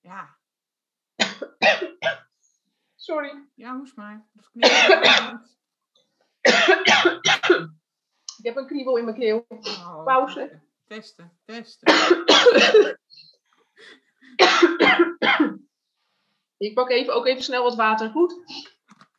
Ja. 0.00 0.38
Sorry. 3.04 3.48
Ja, 3.54 3.76
hoes 3.76 3.94
maar. 3.94 4.26
Dat 4.32 4.50
Ik 8.38 8.44
heb 8.50 8.56
een 8.56 8.66
kriebel 8.66 8.96
in 8.96 9.04
mijn 9.04 9.16
keel. 9.16 9.46
Oh, 9.48 10.04
Pauze. 10.04 10.60
Testen, 10.86 11.38
testen. 11.44 11.92
Ik 16.56 16.74
pak 16.74 16.90
even, 16.90 17.14
ook 17.14 17.26
even 17.26 17.42
snel 17.42 17.62
wat 17.62 17.74
water. 17.74 18.10
Goed? 18.10 18.34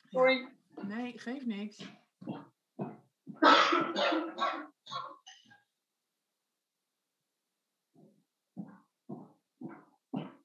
Sorry. 0.10 0.50
Nee, 0.82 1.20
geeft 1.20 1.46
niks. 1.46 1.84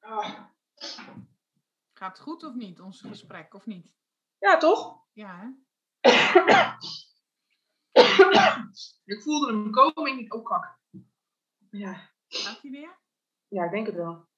Ah. 0.01 0.49
Gaat 2.01 2.17
het 2.17 2.27
goed 2.27 2.43
of 2.45 2.55
niet, 2.55 2.81
ons 2.81 3.01
gesprek, 3.01 3.55
of 3.55 3.67
niet? 3.67 3.93
Ja, 4.39 4.57
toch? 4.57 5.05
Ja, 5.13 5.39
hè? 5.39 5.49
ik 9.15 9.23
voelde 9.23 9.53
hem 9.53 9.71
komen 9.71 10.19
in 10.19 10.33
ook 10.33 10.47
kak. 10.47 10.79
Ja. 11.71 12.11
Gaat 12.29 12.63
hij 12.63 12.71
weer? 12.71 12.99
Ja, 13.49 13.65
ik 13.65 13.71
denk 13.71 13.87
het 13.87 13.95
wel. 13.95 14.29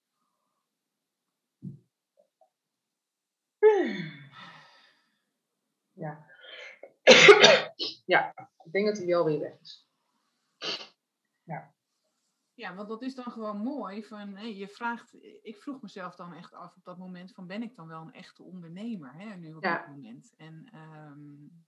Ja. 5.93 6.27
ja, 8.13 8.35
ik 8.65 8.73
denk 8.73 8.87
dat 8.87 8.97
hij 8.97 9.07
wel 9.07 9.25
weer 9.25 9.41
weg 9.41 9.61
is. 9.61 9.89
Ja. 11.43 11.75
Ja, 12.63 12.75
want 12.75 12.89
dat 12.89 13.03
is 13.03 13.15
dan 13.15 13.33
gewoon 13.33 13.57
mooi. 13.57 14.05
Van, 14.05 14.37
hey, 14.37 14.55
je 14.55 14.69
vraagt, 14.69 15.17
ik 15.43 15.57
vroeg 15.57 15.83
mezelf 15.83 16.15
dan 16.15 16.35
echt 16.35 16.55
af 16.55 16.77
op 16.77 16.85
dat 16.85 16.99
moment 16.99 17.33
van 17.33 17.47
ben 17.47 17.63
ik 17.63 17.77
dan 17.77 17.89
wel 17.89 18.01
een 18.01 18.13
echte 18.13 18.43
ondernemer 18.43 19.13
hè, 19.15 19.37
nu 19.37 19.55
op 19.55 19.63
ja. 19.63 19.79
dit 19.79 19.97
moment. 19.97 20.35
En, 20.37 20.69
um... 20.75 21.65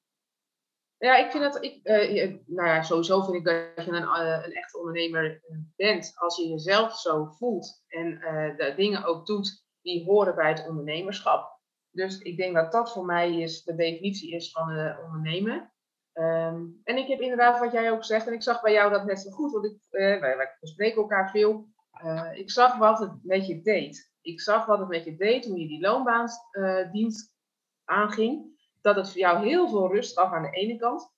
Ja, 0.97 1.17
ik 1.17 1.31
vind 1.31 1.43
dat, 1.43 1.65
ik, 1.65 1.81
uh, 1.83 2.39
nou 2.47 2.69
ja, 2.69 2.83
sowieso 2.83 3.23
vind 3.23 3.37
ik 3.37 3.45
dat 3.45 3.85
je 3.85 3.93
een, 3.93 4.03
uh, 4.03 4.43
een 4.45 4.53
echte 4.53 4.79
ondernemer 4.79 5.43
bent 5.77 6.13
als 6.17 6.37
je 6.37 6.49
jezelf 6.49 6.99
zo 6.99 7.25
voelt 7.25 7.85
en 7.87 8.13
uh, 8.13 8.57
de 8.57 8.73
dingen 8.77 9.05
ook 9.05 9.27
doet 9.27 9.67
die 9.83 10.05
horen 10.05 10.35
bij 10.35 10.49
het 10.49 10.69
ondernemerschap. 10.69 11.61
Dus 11.91 12.19
ik 12.19 12.37
denk 12.37 12.55
dat 12.55 12.73
dat 12.73 12.93
voor 12.93 13.05
mij 13.05 13.41
is, 13.41 13.63
de 13.63 13.75
definitie 13.75 14.35
is 14.35 14.51
van 14.51 14.97
ondernemen. 15.05 15.74
Um, 16.15 16.81
en 16.85 16.97
ik 16.97 17.09
heb 17.09 17.21
inderdaad 17.21 17.59
wat 17.59 17.73
jij 17.73 17.91
ook 17.91 18.05
zegt, 18.05 18.27
en 18.27 18.33
ik 18.33 18.43
zag 18.43 18.63
bij 18.63 18.73
jou 18.73 18.91
dat 18.91 19.05
net 19.05 19.21
zo 19.21 19.31
goed, 19.31 19.53
want 19.53 19.65
ik, 19.65 19.79
uh, 19.91 20.21
wij, 20.21 20.37
wij 20.37 20.57
bespreken 20.61 21.03
elkaar 21.03 21.31
veel. 21.31 21.69
Uh, 22.05 22.31
ik 22.35 22.51
zag 22.51 22.77
wat 22.77 22.99
het 22.99 23.13
met 23.23 23.47
je 23.47 23.63
deed. 23.63 24.13
Ik 24.21 24.41
zag 24.41 24.67
wat 24.67 24.79
het 24.79 24.89
met 24.89 25.05
je 25.05 25.17
deed 25.17 25.43
toen 25.43 25.57
je 25.57 25.67
die 25.67 25.81
loonbaansdienst 25.81 27.35
aanging. 27.85 28.53
Dat 28.81 28.97
het 28.97 29.11
voor 29.11 29.21
jou 29.21 29.47
heel 29.47 29.69
veel 29.69 29.93
rust 29.93 30.19
gaf 30.19 30.33
aan 30.33 30.43
de 30.43 30.51
ene 30.51 30.77
kant. 30.77 31.13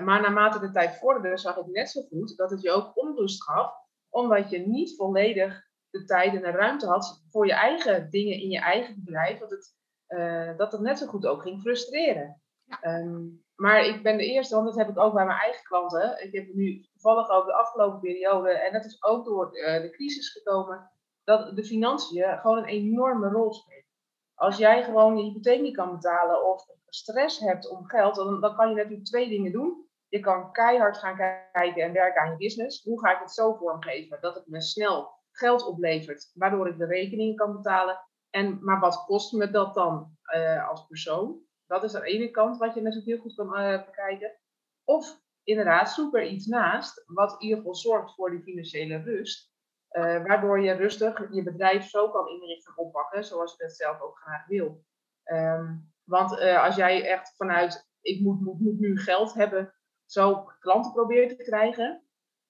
maar 0.00 0.20
naarmate 0.20 0.58
de 0.58 0.70
tijd 0.70 0.96
vorderde, 0.96 1.38
zag 1.38 1.56
ik 1.56 1.66
net 1.66 1.90
zo 1.90 2.02
goed 2.02 2.36
dat 2.36 2.50
het 2.50 2.62
je 2.62 2.70
ook 2.70 2.96
onrust 2.96 3.42
gaf, 3.42 3.72
omdat 4.08 4.50
je 4.50 4.58
niet 4.58 4.96
volledig 4.96 5.64
de 5.90 6.04
tijd 6.04 6.34
en 6.34 6.40
de 6.40 6.50
ruimte 6.50 6.86
had 6.86 7.24
voor 7.28 7.46
je 7.46 7.54
eigen 7.54 8.10
dingen 8.10 8.40
in 8.40 8.50
je 8.50 8.60
eigen 8.60 8.94
bedrijf, 9.04 9.38
dat 9.38 9.50
het, 9.50 9.74
uh, 10.08 10.56
dat 10.56 10.72
het 10.72 10.80
net 10.80 10.98
zo 10.98 11.06
goed 11.06 11.26
ook 11.26 11.42
ging 11.42 11.60
frustreren. 11.60 12.42
Ja. 12.64 12.98
Um, 12.98 13.45
maar 13.56 13.84
ik 13.84 14.02
ben 14.02 14.16
de 14.16 14.24
eerste, 14.24 14.54
want 14.54 14.66
dat 14.66 14.76
heb 14.76 14.88
ik 14.88 14.98
ook 14.98 15.14
bij 15.14 15.24
mijn 15.24 15.38
eigen 15.38 15.64
klanten. 15.64 16.24
Ik 16.24 16.32
heb 16.32 16.54
nu 16.54 16.86
toevallig 16.92 17.30
ook 17.30 17.46
de 17.46 17.54
afgelopen 17.54 18.00
periode, 18.00 18.50
en 18.50 18.72
dat 18.72 18.84
is 18.84 19.04
ook 19.04 19.24
door 19.24 19.56
uh, 19.56 19.80
de 19.80 19.90
crisis 19.90 20.28
gekomen, 20.28 20.90
dat 21.24 21.56
de 21.56 21.64
financiën 21.64 22.38
gewoon 22.38 22.58
een 22.58 22.64
enorme 22.64 23.28
rol 23.28 23.52
spelen. 23.52 23.84
Als 24.34 24.56
jij 24.56 24.84
gewoon 24.84 25.16
je 25.16 25.24
hypotheek 25.24 25.60
niet 25.60 25.76
kan 25.76 25.90
betalen 25.90 26.44
of 26.44 26.66
stress 26.88 27.40
hebt 27.40 27.68
om 27.68 27.84
geld, 27.84 28.14
dan, 28.14 28.40
dan 28.40 28.56
kan 28.56 28.68
je 28.68 28.74
natuurlijk 28.74 29.04
twee 29.04 29.28
dingen 29.28 29.52
doen. 29.52 29.84
Je 30.08 30.20
kan 30.20 30.52
keihard 30.52 30.98
gaan 30.98 31.16
kijken 31.52 31.82
en 31.82 31.92
werken 31.92 32.22
aan 32.22 32.30
je 32.30 32.36
business. 32.36 32.84
Hoe 32.84 33.00
ga 33.00 33.12
ik 33.12 33.18
het 33.18 33.32
zo 33.32 33.54
vormgeven 33.54 34.18
dat 34.20 34.34
het 34.34 34.46
me 34.46 34.60
snel 34.60 35.14
geld 35.30 35.66
oplevert, 35.66 36.30
waardoor 36.34 36.68
ik 36.68 36.78
de 36.78 36.86
rekeningen 36.86 37.36
kan 37.36 37.52
betalen. 37.52 38.00
En, 38.30 38.58
maar 38.64 38.80
wat 38.80 39.04
kost 39.04 39.32
me 39.32 39.50
dat 39.50 39.74
dan 39.74 40.16
uh, 40.34 40.68
als 40.68 40.86
persoon? 40.86 41.45
Dat 41.66 41.84
is 41.84 41.94
aan 41.94 42.00
de 42.00 42.06
ene 42.06 42.30
kant 42.30 42.58
wat 42.58 42.74
je 42.74 42.80
natuurlijk 42.80 43.06
heel 43.06 43.18
goed 43.18 43.34
kan 43.34 43.60
uh, 43.60 43.84
bekijken. 43.84 44.36
Of 44.84 45.20
inderdaad, 45.42 45.90
zoek 45.90 46.16
er 46.16 46.26
iets 46.26 46.46
naast, 46.46 47.02
wat 47.06 47.32
in 47.32 47.40
ieder 47.40 47.56
geval 47.56 47.74
zorgt 47.74 48.14
voor 48.14 48.30
die 48.30 48.42
financiële 48.42 48.96
rust. 48.96 49.54
Uh, 49.90 50.02
waardoor 50.02 50.60
je 50.60 50.72
rustig 50.72 51.34
je 51.34 51.42
bedrijf 51.42 51.88
zo 51.88 52.10
kan 52.10 52.28
inrichten 52.28 52.72
en 52.76 52.84
oppakken, 52.84 53.24
zoals 53.24 53.56
je 53.56 53.62
dat 53.64 53.76
zelf 53.76 54.00
ook 54.00 54.18
graag 54.18 54.46
wil. 54.46 54.84
Um, 55.24 55.92
want 56.04 56.40
als 56.40 56.76
jij 56.76 57.04
echt 57.04 57.34
vanuit, 57.36 57.88
ik 58.00 58.20
moet, 58.20 58.40
moet, 58.40 58.78
nu 58.78 58.98
geld 58.98 59.34
hebben, 59.34 59.74
zo 60.04 60.50
klanten 60.60 60.92
probeert 60.92 61.36
te 61.36 61.44
krijgen, 61.44 62.02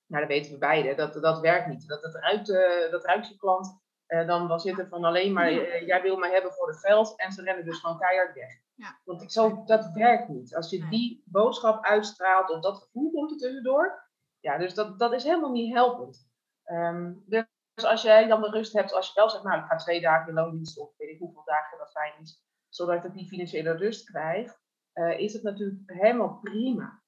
nou, 0.06 0.26
dat 0.26 0.32
weten 0.32 0.52
we 0.52 0.58
beide, 0.58 0.94
dat, 0.94 1.14
dat 1.14 1.40
werkt 1.40 1.66
niet. 1.66 1.88
Dat, 1.88 2.02
dat, 2.02 2.14
ruikt, 2.14 2.46
dat 2.90 3.04
ruikt 3.04 3.28
je 3.28 3.36
klant, 3.36 3.85
uh, 4.08 4.26
dan, 4.26 4.48
dan 4.48 4.60
zit 4.60 4.78
er 4.78 4.88
van 4.88 5.04
alleen 5.04 5.32
maar, 5.32 5.52
uh, 5.52 5.86
jij 5.86 6.02
wil 6.02 6.16
mij 6.16 6.30
hebben 6.30 6.52
voor 6.52 6.68
het 6.68 6.78
geld 6.78 7.16
en 7.16 7.32
ze 7.32 7.42
rennen 7.42 7.64
dus 7.64 7.78
gewoon 7.78 7.98
keihard 7.98 8.34
weg. 8.34 8.60
Ja. 8.74 9.00
Want 9.04 9.22
ik 9.22 9.30
zo, 9.30 9.64
dat 9.64 9.90
werkt 9.92 10.28
niet. 10.28 10.54
Als 10.54 10.70
je 10.70 10.88
die 10.88 11.22
boodschap 11.26 11.84
uitstraalt 11.84 12.50
of 12.50 12.60
dat 12.60 12.78
gevoel 12.78 13.10
komt 13.10 13.30
er 13.30 13.36
tussendoor, 13.36 14.08
ja, 14.40 14.58
dus 14.58 14.74
dat, 14.74 14.98
dat 14.98 15.12
is 15.12 15.24
helemaal 15.24 15.52
niet 15.52 15.74
helpend. 15.74 16.28
Um, 16.64 17.24
dus 17.26 17.84
als 17.84 18.02
jij 18.02 18.26
dan 18.26 18.40
de 18.40 18.50
rust 18.50 18.72
hebt, 18.72 18.92
als 18.92 19.06
je 19.06 19.14
wel 19.14 19.30
zegt, 19.30 19.44
nou, 19.44 19.58
ik 19.60 19.66
ga 19.66 19.76
twee 19.76 20.00
dagen 20.00 20.28
in 20.28 20.34
loondienst 20.34 20.78
of 20.78 20.96
weet 20.96 21.10
ik 21.10 21.18
hoeveel 21.18 21.44
dagen 21.44 21.78
dat 21.78 21.90
fijn 21.90 22.12
is, 22.20 22.44
zodat 22.68 23.04
ik 23.04 23.12
die 23.12 23.28
financiële 23.28 23.72
rust 23.72 24.10
krijg, 24.10 24.58
is 25.16 25.32
het 25.32 25.42
natuurlijk 25.42 25.82
helemaal 25.86 26.38
prima. 26.42 27.02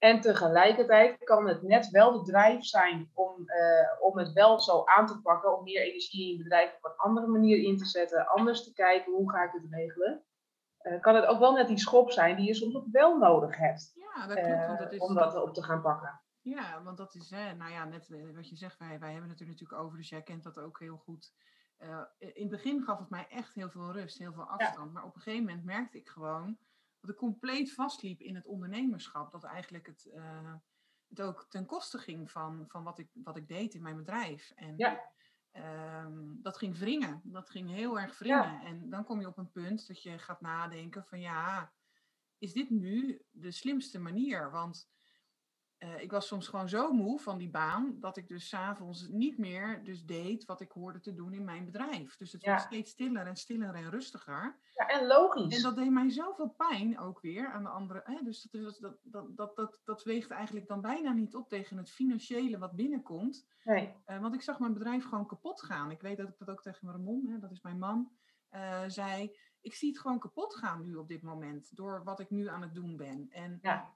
En 0.00 0.20
tegelijkertijd 0.20 1.24
kan 1.24 1.48
het 1.48 1.62
net 1.62 1.90
wel 1.90 2.12
de 2.12 2.30
drijf 2.30 2.64
zijn 2.64 3.10
om, 3.14 3.34
uh, 3.38 4.02
om 4.02 4.18
het 4.18 4.32
wel 4.32 4.60
zo 4.60 4.84
aan 4.84 5.06
te 5.06 5.20
pakken, 5.20 5.58
om 5.58 5.64
meer 5.64 5.82
energie 5.82 6.22
in 6.22 6.36
je 6.36 6.42
bedrijf 6.42 6.76
op 6.76 6.84
een 6.84 6.96
andere 6.96 7.26
manier 7.26 7.62
in 7.62 7.76
te 7.76 7.86
zetten, 7.86 8.26
anders 8.26 8.64
te 8.64 8.72
kijken 8.72 9.12
hoe 9.12 9.30
ga 9.30 9.44
ik 9.44 9.52
het 9.52 9.66
regelen. 9.70 10.24
Uh, 10.82 11.00
kan 11.00 11.14
het 11.14 11.26
ook 11.26 11.38
wel 11.38 11.52
net 11.52 11.68
die 11.68 11.78
schop 11.78 12.10
zijn 12.10 12.36
die 12.36 12.46
je 12.46 12.54
soms 12.54 12.76
ook 12.76 12.86
wel 12.90 13.18
nodig 13.18 13.56
hebt 13.56 13.92
ja, 14.14 14.26
dat 14.26 14.40
klopt, 14.40 14.66
want 14.66 14.78
dat 14.78 14.92
is, 14.92 14.98
om 14.98 15.14
dat 15.14 15.42
op 15.42 15.54
te 15.54 15.62
gaan 15.62 15.82
pakken. 15.82 16.20
Ja, 16.40 16.82
want 16.82 16.96
dat 16.96 17.14
is, 17.14 17.30
hè, 17.30 17.54
nou 17.54 17.70
ja, 17.70 17.84
net 17.84 18.08
wat 18.34 18.48
je 18.48 18.56
zegt, 18.56 18.78
wij, 18.78 18.98
wij 18.98 19.12
hebben 19.12 19.30
het 19.30 19.40
er 19.40 19.46
natuurlijk 19.46 19.82
over, 19.82 19.98
dus 19.98 20.08
jij 20.08 20.22
kent 20.22 20.42
dat 20.42 20.58
ook 20.58 20.78
heel 20.78 20.96
goed. 20.96 21.32
Uh, 21.78 22.02
in 22.18 22.42
het 22.42 22.50
begin 22.50 22.82
gaf 22.82 22.98
het 22.98 23.10
mij 23.10 23.26
echt 23.28 23.54
heel 23.54 23.70
veel 23.70 23.92
rust, 23.92 24.18
heel 24.18 24.32
veel 24.32 24.48
afstand. 24.48 24.86
Ja. 24.86 24.92
Maar 24.92 25.04
op 25.04 25.14
een 25.14 25.20
gegeven 25.20 25.46
moment 25.46 25.64
merkte 25.64 25.98
ik 25.98 26.08
gewoon 26.08 26.58
dat 27.00 27.10
ik 27.10 27.16
compleet 27.16 27.72
vastliep 27.72 28.20
in 28.20 28.34
het 28.34 28.46
ondernemerschap. 28.46 29.32
Dat 29.32 29.44
eigenlijk 29.44 29.86
het, 29.86 30.10
uh, 30.14 30.54
het 31.08 31.20
ook 31.20 31.46
ten 31.48 31.66
koste 31.66 31.98
ging 31.98 32.30
van, 32.30 32.64
van 32.68 32.84
wat, 32.84 32.98
ik, 32.98 33.08
wat 33.12 33.36
ik 33.36 33.48
deed 33.48 33.74
in 33.74 33.82
mijn 33.82 33.96
bedrijf. 33.96 34.52
En 34.56 34.74
ja. 34.76 35.00
um, 36.04 36.38
dat 36.42 36.58
ging 36.58 36.78
wringen. 36.78 37.20
Dat 37.24 37.50
ging 37.50 37.70
heel 37.70 38.00
erg 38.00 38.18
wringen. 38.18 38.52
Ja. 38.52 38.64
En 38.64 38.90
dan 38.90 39.04
kom 39.04 39.20
je 39.20 39.26
op 39.26 39.38
een 39.38 39.50
punt 39.50 39.86
dat 39.86 40.02
je 40.02 40.18
gaat 40.18 40.40
nadenken 40.40 41.04
van 41.04 41.20
ja, 41.20 41.72
is 42.38 42.52
dit 42.52 42.70
nu 42.70 43.22
de 43.30 43.50
slimste 43.50 43.98
manier? 43.98 44.50
Want 44.50 44.88
uh, 45.84 46.00
ik 46.00 46.10
was 46.10 46.26
soms 46.26 46.48
gewoon 46.48 46.68
zo 46.68 46.92
moe 46.92 47.18
van 47.18 47.38
die 47.38 47.50
baan, 47.50 47.96
dat 48.00 48.16
ik 48.16 48.28
dus 48.28 48.48
s'avonds 48.48 49.08
niet 49.08 49.38
meer 49.38 49.84
dus 49.84 50.04
deed 50.04 50.44
wat 50.44 50.60
ik 50.60 50.70
hoorde 50.70 51.00
te 51.00 51.14
doen 51.14 51.32
in 51.32 51.44
mijn 51.44 51.64
bedrijf. 51.64 52.16
Dus 52.16 52.32
het 52.32 52.42
ja. 52.42 52.50
werd 52.50 52.62
steeds 52.62 52.90
stiller 52.90 53.26
en 53.26 53.36
stiller 53.36 53.74
en 53.74 53.90
rustiger. 53.90 54.58
Ja, 54.74 54.86
en 54.86 55.06
logisch. 55.06 55.56
En 55.56 55.62
dat 55.62 55.76
deed 55.76 55.90
mij 55.90 56.10
zoveel 56.10 56.48
pijn 56.48 56.98
ook 56.98 57.20
weer 57.20 57.52
aan 57.52 57.62
de 57.62 57.68
andere. 57.68 58.02
Hè? 58.04 58.22
Dus 58.22 58.42
dat, 58.42 58.78
dat, 58.80 58.98
dat, 59.02 59.36
dat, 59.36 59.56
dat, 59.56 59.80
dat 59.84 60.02
weegt 60.02 60.30
eigenlijk 60.30 60.66
dan 60.66 60.80
bijna 60.80 61.12
niet 61.12 61.34
op 61.34 61.48
tegen 61.48 61.76
het 61.76 61.90
financiële 61.90 62.58
wat 62.58 62.76
binnenkomt. 62.76 63.46
Nee. 63.64 63.94
Uh, 64.06 64.20
want 64.20 64.34
ik 64.34 64.42
zag 64.42 64.58
mijn 64.58 64.72
bedrijf 64.72 65.04
gewoon 65.04 65.26
kapot 65.26 65.62
gaan. 65.62 65.90
Ik 65.90 66.00
weet 66.00 66.16
dat 66.16 66.28
ik 66.28 66.38
dat 66.38 66.50
ook 66.50 66.62
tegen 66.62 66.90
Ramon, 66.90 67.26
hè, 67.26 67.38
dat 67.38 67.50
is 67.50 67.60
mijn 67.60 67.78
man, 67.78 68.10
uh, 68.50 68.84
zei 68.86 69.32
ik 69.60 69.74
zie 69.74 69.88
het 69.88 70.00
gewoon 70.00 70.18
kapot 70.18 70.56
gaan 70.56 70.82
nu 70.82 70.94
op 70.94 71.08
dit 71.08 71.22
moment. 71.22 71.76
Door 71.76 72.04
wat 72.04 72.20
ik 72.20 72.30
nu 72.30 72.48
aan 72.48 72.62
het 72.62 72.74
doen 72.74 72.96
ben. 72.96 73.28
En 73.30 73.58
ja. 73.62 73.94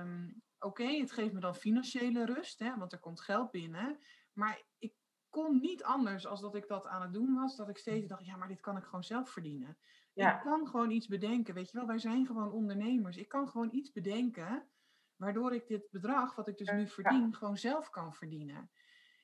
um, 0.00 0.42
oké, 0.58 0.66
okay, 0.66 0.98
het 0.98 1.12
geeft 1.12 1.32
me 1.32 1.40
dan 1.40 1.54
financiële 1.54 2.24
rust, 2.24 2.58
hè, 2.58 2.76
want 2.76 2.92
er 2.92 2.98
komt 2.98 3.20
geld 3.20 3.50
binnen. 3.50 3.98
Maar 4.32 4.62
ik 4.78 4.94
kon 5.30 5.60
niet 5.60 5.84
anders 5.84 6.26
als 6.26 6.40
dat 6.40 6.54
ik 6.54 6.68
dat 6.68 6.86
aan 6.86 7.02
het 7.02 7.12
doen 7.12 7.34
was. 7.34 7.56
Dat 7.56 7.68
ik 7.68 7.78
steeds 7.78 8.06
dacht, 8.06 8.26
ja, 8.26 8.36
maar 8.36 8.48
dit 8.48 8.60
kan 8.60 8.76
ik 8.76 8.84
gewoon 8.84 9.04
zelf 9.04 9.30
verdienen. 9.30 9.78
Ja. 10.12 10.36
Ik 10.36 10.42
kan 10.42 10.66
gewoon 10.66 10.90
iets 10.90 11.06
bedenken, 11.06 11.54
weet 11.54 11.70
je 11.70 11.78
wel. 11.78 11.86
Wij 11.86 11.98
zijn 11.98 12.26
gewoon 12.26 12.52
ondernemers. 12.52 13.16
Ik 13.16 13.28
kan 13.28 13.48
gewoon 13.48 13.68
iets 13.72 13.92
bedenken, 13.92 14.68
waardoor 15.16 15.54
ik 15.54 15.66
dit 15.66 15.88
bedrag, 15.90 16.34
wat 16.34 16.48
ik 16.48 16.58
dus 16.58 16.70
nu 16.70 16.88
verdien, 16.88 17.30
ja. 17.30 17.36
gewoon 17.36 17.56
zelf 17.56 17.90
kan 17.90 18.14
verdienen. 18.14 18.70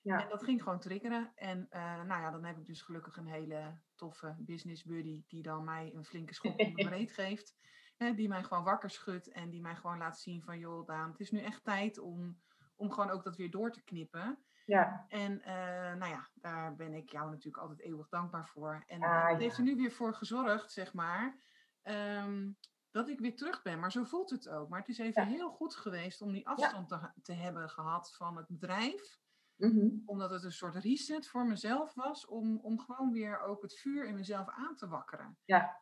Ja. 0.03 0.23
En 0.23 0.29
dat 0.29 0.43
ging 0.43 0.63
gewoon 0.63 0.81
triggeren. 0.81 1.33
En 1.35 1.67
uh, 1.71 2.03
nou 2.03 2.23
ja, 2.23 2.31
dan 2.31 2.45
heb 2.45 2.59
ik 2.59 2.67
dus 2.67 2.83
gelukkig 2.83 3.17
een 3.17 3.27
hele 3.27 3.81
toffe 3.95 4.37
business 4.39 4.85
buddy 4.85 5.23
die 5.27 5.43
dan 5.43 5.65
mij 5.65 5.93
een 5.95 6.05
flinke 6.05 6.35
schop 6.35 6.59
in 6.59 6.75
de 6.75 6.89
reet 6.89 7.13
geeft. 7.21 7.57
Hè, 8.00 8.14
die 8.14 8.28
mij 8.28 8.42
gewoon 8.42 8.64
wakker 8.64 8.90
schudt 8.90 9.28
en 9.28 9.50
die 9.50 9.61
mij 9.61 9.76
gewoon 9.76 9.99
laat 9.99 10.19
zien 10.19 10.42
van 10.42 10.59
joh 10.59 10.87
Daan, 10.87 11.11
het 11.11 11.21
is 11.21 11.30
nu 11.30 11.40
echt 11.40 11.64
tijd 11.64 11.99
om, 11.99 12.40
om 12.76 12.90
gewoon 12.90 13.11
ook 13.11 13.25
dat 13.25 13.37
weer 13.37 13.50
door 13.50 13.73
te 13.73 13.83
knippen. 13.83 14.38
Ja. 14.66 15.04
En 15.09 15.33
uh, 15.33 15.95
nou 15.95 16.07
ja, 16.07 16.28
daar 16.35 16.76
ben 16.76 16.95
ik 16.95 17.11
jou 17.11 17.30
natuurlijk 17.30 17.62
altijd 17.62 17.80
eeuwig 17.80 18.09
dankbaar 18.09 18.49
voor. 18.49 18.85
En 18.87 19.02
ah, 19.02 19.28
het 19.28 19.30
ja. 19.30 19.38
heeft 19.38 19.57
er 19.57 19.62
nu 19.62 19.76
weer 19.76 19.92
voor 19.92 20.14
gezorgd, 20.14 20.73
zeg 20.73 20.92
maar, 20.92 21.38
um, 21.83 22.59
dat 22.90 23.09
ik 23.09 23.21
weer 23.21 23.37
terug 23.37 23.62
ben. 23.62 23.78
Maar 23.78 23.92
zo 23.92 24.04
voelt 24.04 24.30
het 24.30 24.49
ook. 24.49 24.69
Maar 24.69 24.78
het 24.78 24.88
is 24.88 24.99
even 24.99 25.23
ja. 25.23 25.28
heel 25.28 25.50
goed 25.50 25.76
geweest 25.76 26.23
om 26.23 26.33
die 26.33 26.49
afstand 26.49 26.88
te, 26.88 27.11
te 27.23 27.33
hebben 27.33 27.71
gehad 27.71 28.14
van 28.16 28.37
het 28.37 28.49
bedrijf. 28.49 29.19
Mm 29.57 29.71
-hmm. 29.71 30.02
Omdat 30.07 30.30
het 30.30 30.45
een 30.45 30.52
soort 30.52 30.75
reset 30.75 31.28
voor 31.28 31.47
mezelf 31.47 31.95
was 31.95 32.26
om, 32.26 32.59
om 32.59 32.78
gewoon 32.78 33.12
weer 33.12 33.40
ook 33.40 33.62
het 33.62 33.78
vuur 33.78 34.07
in 34.07 34.14
mezelf 34.14 34.49
aan 34.49 34.76
te 34.76 34.88
wakkeren. 34.88 35.38
Ja. 35.45 35.80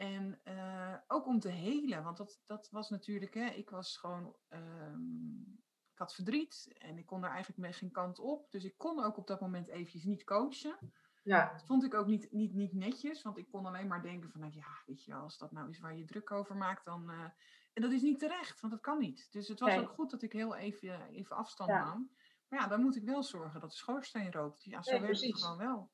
En 0.00 0.40
uh, 0.44 0.96
ook 1.06 1.26
om 1.26 1.40
te 1.40 1.48
helen, 1.48 2.02
want 2.02 2.16
dat, 2.16 2.42
dat 2.46 2.68
was 2.70 2.90
natuurlijk, 2.90 3.34
hè, 3.34 3.46
ik 3.46 3.70
was 3.70 3.96
gewoon, 3.96 4.36
um, 4.48 5.62
ik 5.92 5.98
had 5.98 6.14
verdriet 6.14 6.72
en 6.78 6.98
ik 6.98 7.06
kon 7.06 7.20
daar 7.20 7.30
eigenlijk 7.30 7.60
mee 7.60 7.72
geen 7.72 7.90
kant 7.90 8.18
op. 8.18 8.50
Dus 8.50 8.64
ik 8.64 8.74
kon 8.78 9.04
ook 9.04 9.16
op 9.16 9.26
dat 9.26 9.40
moment 9.40 9.68
eventjes 9.68 10.04
niet 10.04 10.24
coachen. 10.24 10.78
Ja. 11.22 11.52
Dat 11.52 11.64
vond 11.66 11.84
ik 11.84 11.94
ook 11.94 12.06
niet, 12.06 12.32
niet, 12.32 12.54
niet 12.54 12.72
netjes, 12.72 13.22
want 13.22 13.38
ik 13.38 13.48
kon 13.50 13.66
alleen 13.66 13.86
maar 13.86 14.02
denken 14.02 14.30
van, 14.30 14.40
nou, 14.40 14.52
ja, 14.54 14.82
weet 14.86 15.04
je, 15.04 15.14
als 15.14 15.38
dat 15.38 15.52
nou 15.52 15.68
is 15.68 15.80
waar 15.80 15.96
je 15.96 16.04
druk 16.04 16.30
over 16.30 16.56
maakt, 16.56 16.84
dan... 16.84 17.10
Uh, 17.10 17.24
en 17.72 17.82
dat 17.82 17.92
is 17.92 18.02
niet 18.02 18.18
terecht, 18.18 18.60
want 18.60 18.72
dat 18.72 18.82
kan 18.82 18.98
niet. 18.98 19.32
Dus 19.32 19.48
het 19.48 19.60
was 19.60 19.68
nee. 19.68 19.80
ook 19.80 19.90
goed 19.90 20.10
dat 20.10 20.22
ik 20.22 20.32
heel 20.32 20.56
even, 20.56 21.08
even 21.08 21.36
afstand 21.36 21.70
ja. 21.70 21.84
nam. 21.84 22.10
Maar 22.48 22.60
ja, 22.60 22.66
dan 22.66 22.80
moet 22.80 22.96
ik 22.96 23.04
wel 23.04 23.22
zorgen 23.22 23.60
dat 23.60 23.70
de 23.70 23.76
schoorsteen 23.76 24.32
rookt. 24.32 24.64
Ja, 24.64 24.82
zo 24.82 24.90
nee, 24.90 25.00
werkt 25.00 25.20
het 25.20 25.42
gewoon 25.42 25.58
wel. 25.58 25.90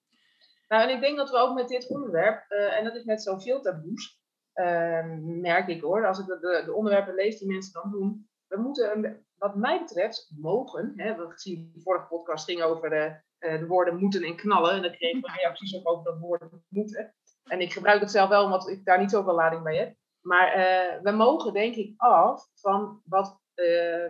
Nou, 0.69 0.83
en 0.83 0.95
ik 0.95 1.01
denk 1.01 1.17
dat 1.17 1.31
we 1.31 1.37
ook 1.37 1.55
met 1.55 1.69
dit 1.69 1.89
onderwerp, 1.89 2.51
en 2.51 2.85
dat 2.85 2.95
is 2.95 3.05
met 3.05 3.23
zoveel 3.23 3.61
taboes, 3.61 4.21
Ehm, 4.57 5.41
merk 5.41 5.69
ik 5.69 5.81
hoor, 5.81 6.07
als 6.07 6.19
ik 6.19 6.27
de, 6.27 6.63
de, 6.65 6.73
onderwerpen 6.73 7.15
lees 7.15 7.39
die 7.39 7.53
mensen 7.53 7.73
dan 7.73 7.91
doen. 7.91 8.29
We 8.47 8.57
moeten, 8.57 9.25
wat 9.39 9.57
mij 9.57 9.81
betreft, 9.81 10.31
mogen. 10.37 10.93
Hè, 10.97 11.17
we 11.17 11.33
zien 11.35 11.71
de 11.75 11.81
vorige 11.81 12.07
podcast 12.07 12.45
ging 12.45 12.63
over 12.63 12.91
de, 12.91 13.21
eh, 13.39 13.59
de 13.59 13.67
woorden 13.67 13.97
moeten 13.97 14.23
en 14.23 14.37
knallen. 14.37 14.73
En 14.73 14.83
dan 14.83 14.93
kreeg 14.93 15.17
ik 15.17 15.27
reacties 15.27 15.77
ook 15.77 15.89
over 15.89 16.05
dat 16.05 16.19
woord 16.19 16.43
moeten. 16.69 17.15
En 17.45 17.61
ik 17.61 17.73
gebruik 17.73 18.01
het 18.01 18.11
zelf 18.11 18.29
wel, 18.29 18.45
omdat 18.45 18.69
ik 18.69 18.85
daar 18.85 18.99
niet 18.99 19.11
zoveel 19.11 19.35
lading 19.35 19.63
bij 19.63 19.77
heb. 19.77 19.95
Maar 20.21 20.57
uh, 20.57 21.03
we 21.03 21.11
mogen 21.11 21.53
denk 21.53 21.75
ik 21.75 21.95
af 21.97 22.49
van 22.55 23.03
wat 23.05 23.41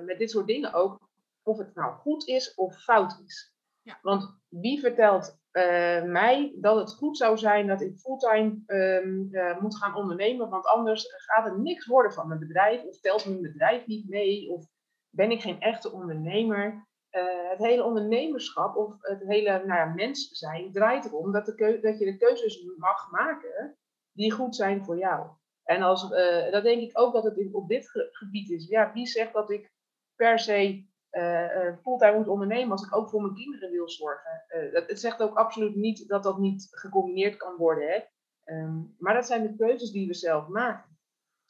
met 0.04 0.18
dit 0.18 0.30
soort 0.30 0.46
dingen 0.46 0.72
ook, 0.72 1.08
of 1.42 1.58
het 1.58 1.74
nou 1.74 1.94
goed 1.94 2.26
is 2.26 2.54
of 2.54 2.76
fout 2.76 3.22
is. 3.24 3.54
Ja. 3.82 3.98
Want 4.02 4.38
wie 4.48 4.80
vertelt 4.80 5.38
uh, 5.56 6.02
mij 6.02 6.52
dat 6.56 6.76
het 6.76 6.92
goed 6.92 7.16
zou 7.16 7.38
zijn 7.38 7.66
dat 7.66 7.80
ik 7.80 7.98
fulltime 7.98 8.62
um, 8.66 9.28
uh, 9.30 9.60
moet 9.60 9.76
gaan 9.76 9.94
ondernemen, 9.94 10.48
want 10.48 10.66
anders 10.66 11.06
gaat 11.16 11.46
er 11.46 11.60
niks 11.60 11.86
worden 11.86 12.12
van 12.12 12.28
mijn 12.28 12.40
bedrijf, 12.40 12.82
of 12.82 13.00
telt 13.00 13.26
mijn 13.26 13.40
bedrijf 13.40 13.86
niet 13.86 14.08
mee, 14.08 14.50
of 14.50 14.66
ben 15.10 15.30
ik 15.30 15.40
geen 15.40 15.60
echte 15.60 15.92
ondernemer. 15.92 16.86
Uh, 17.10 17.50
het 17.50 17.58
hele 17.58 17.84
ondernemerschap 17.84 18.76
of 18.76 18.94
het 19.00 19.22
hele 19.26 19.50
nou 19.50 19.80
ja, 19.80 19.84
mens 19.84 20.28
zijn 20.28 20.72
draait 20.72 21.04
erom 21.04 21.32
dat, 21.32 21.46
de 21.46 21.78
dat 21.82 21.98
je 21.98 22.04
de 22.04 22.16
keuzes 22.16 22.64
mag 22.76 23.10
maken 23.10 23.76
die 24.12 24.32
goed 24.32 24.56
zijn 24.56 24.84
voor 24.84 24.98
jou. 24.98 25.26
En 25.64 25.82
als, 25.82 26.08
dat 26.50 26.62
denk 26.62 26.82
ik 26.82 26.98
ook 26.98 27.12
dat 27.12 27.24
het 27.24 27.48
op 27.52 27.68
dit 27.68 27.90
gebied 28.10 28.50
is. 28.50 28.68
Ja, 28.68 28.92
wie 28.92 29.06
zegt 29.06 29.32
dat 29.32 29.50
ik 29.50 29.72
per 30.16 30.38
se 30.38 30.86
uh, 31.16 31.76
fulltime 31.82 32.16
moet 32.16 32.28
ondernemen 32.28 32.70
als 32.70 32.86
ik 32.86 32.96
ook 32.96 33.10
voor 33.10 33.22
mijn 33.22 33.34
kinderen 33.34 33.70
wil 33.70 33.88
zorgen. 33.88 34.44
Uh, 34.48 34.72
dat, 34.72 34.88
het 34.88 35.00
zegt 35.00 35.22
ook 35.22 35.36
absoluut 35.36 35.76
niet 35.76 36.08
dat 36.08 36.22
dat 36.22 36.38
niet 36.38 36.68
gecombineerd 36.70 37.36
kan 37.36 37.56
worden. 37.56 37.88
Hè? 37.88 38.00
Ehm, 38.44 38.80
maar 38.98 39.14
dat 39.14 39.26
zijn 39.26 39.42
de 39.42 39.56
keuzes 39.56 39.90
die 39.90 40.06
we 40.06 40.14
zelf 40.14 40.48
maken. 40.48 40.98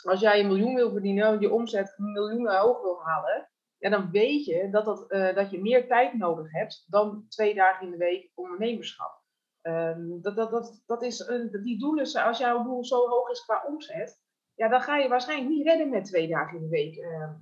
Als 0.05 0.21
jij 0.21 0.41
een 0.41 0.47
miljoen 0.47 0.75
wil 0.75 0.91
verdienen, 0.91 1.41
je 1.41 1.53
omzet 1.53 1.95
miljoenen 1.97 2.59
hoog 2.59 2.83
wil 2.83 3.03
halen, 3.03 3.49
ja, 3.79 3.91
dan 3.91 4.11
weet 4.11 4.45
je 4.45 4.71
dat, 4.71 4.85
dat, 4.85 5.09
dat 5.35 5.51
je 5.51 5.61
meer 5.61 5.87
tijd 5.87 6.15
nodig 6.15 6.53
hebt 6.53 6.85
dan 6.87 7.25
twee 7.29 7.55
dagen 7.55 7.87
in 7.87 7.91
de 7.91 7.97
week 7.97 8.31
ondernemerschap. 8.35 9.25
Um, 9.63 10.23
dat, 10.23 10.37
dat, 10.37 10.51
dat, 10.51 10.83
dat 10.87 11.03
is 11.03 11.19
een, 11.19 11.51
die 11.63 11.79
doelen, 11.79 12.25
als 12.25 12.39
jouw 12.39 12.63
doel 12.63 12.85
zo 12.85 13.09
hoog 13.09 13.31
is 13.31 13.45
qua 13.45 13.65
omzet, 13.67 14.21
ja, 14.55 14.69
dan 14.69 14.81
ga 14.81 14.97
je 14.97 15.09
waarschijnlijk 15.09 15.51
niet 15.51 15.67
redden 15.67 15.89
met 15.89 16.05
twee 16.05 16.29
dagen 16.29 16.57
in 16.57 16.63
de 16.63 16.69
week 16.69 16.97
ehm, 16.97 17.33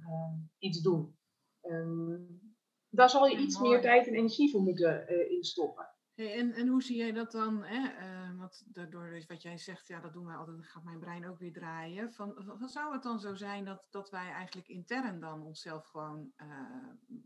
iets 0.58 0.82
doen. 0.82 1.16
Um, 1.70 2.42
daar 2.88 3.10
zal 3.10 3.26
je 3.26 3.38
iets 3.38 3.60
meer 3.60 3.80
tijd 3.80 4.06
en 4.06 4.14
energie 4.14 4.50
voor 4.50 4.62
moeten 4.62 5.12
uh, 5.12 5.30
instoppen. 5.30 5.88
Hey, 6.14 6.34
en, 6.38 6.52
en 6.52 6.68
hoe 6.68 6.82
zie 6.82 6.96
jij 6.96 7.12
dat 7.12 7.32
dan? 7.32 7.64
Hè? 7.64 8.06
Uh, 8.06 8.38
want 8.38 8.64
door 8.90 9.24
wat 9.26 9.42
jij 9.42 9.58
zegt, 9.58 9.86
ja, 9.86 10.00
dat 10.00 10.12
doen 10.12 10.26
wij 10.26 10.36
altijd, 10.36 10.56
dan 10.56 10.66
gaat 10.66 10.84
mijn 10.84 10.98
brein 10.98 11.28
ook 11.28 11.38
weer 11.38 11.52
draaien. 11.52 12.12
Van, 12.12 12.34
van, 12.36 12.68
zou 12.68 12.92
het 12.92 13.02
dan 13.02 13.20
zo 13.20 13.34
zijn 13.34 13.64
dat, 13.64 13.86
dat 13.90 14.10
wij 14.10 14.30
eigenlijk 14.30 14.68
intern 14.68 15.20
dan 15.20 15.42
onszelf 15.42 15.86
gewoon. 15.86 16.32
Uh, 16.36 16.46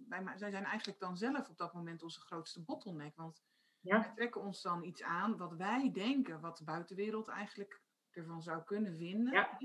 wij, 0.09 0.25
wij 0.25 0.51
zijn 0.51 0.65
eigenlijk 0.65 0.99
dan 0.99 1.17
zelf 1.17 1.49
op 1.49 1.57
dat 1.57 1.75
moment 1.75 2.03
onze 2.03 2.21
grootste 2.21 2.65
bottleneck. 2.65 3.17
Want 3.17 3.43
ja. 3.81 4.01
wij 4.01 4.13
trekken 4.15 4.41
ons 4.41 4.63
dan 4.63 4.85
iets 4.85 5.03
aan 5.03 5.37
wat 5.37 5.57
wij 5.57 5.91
denken, 5.93 6.41
wat 6.41 6.57
de 6.57 6.65
buitenwereld 6.65 7.29
eigenlijk 7.29 7.83
ervan 8.11 8.43
zou 8.43 8.65
kunnen 8.65 8.97
vinden. 8.97 9.33
Ja. 9.33 9.59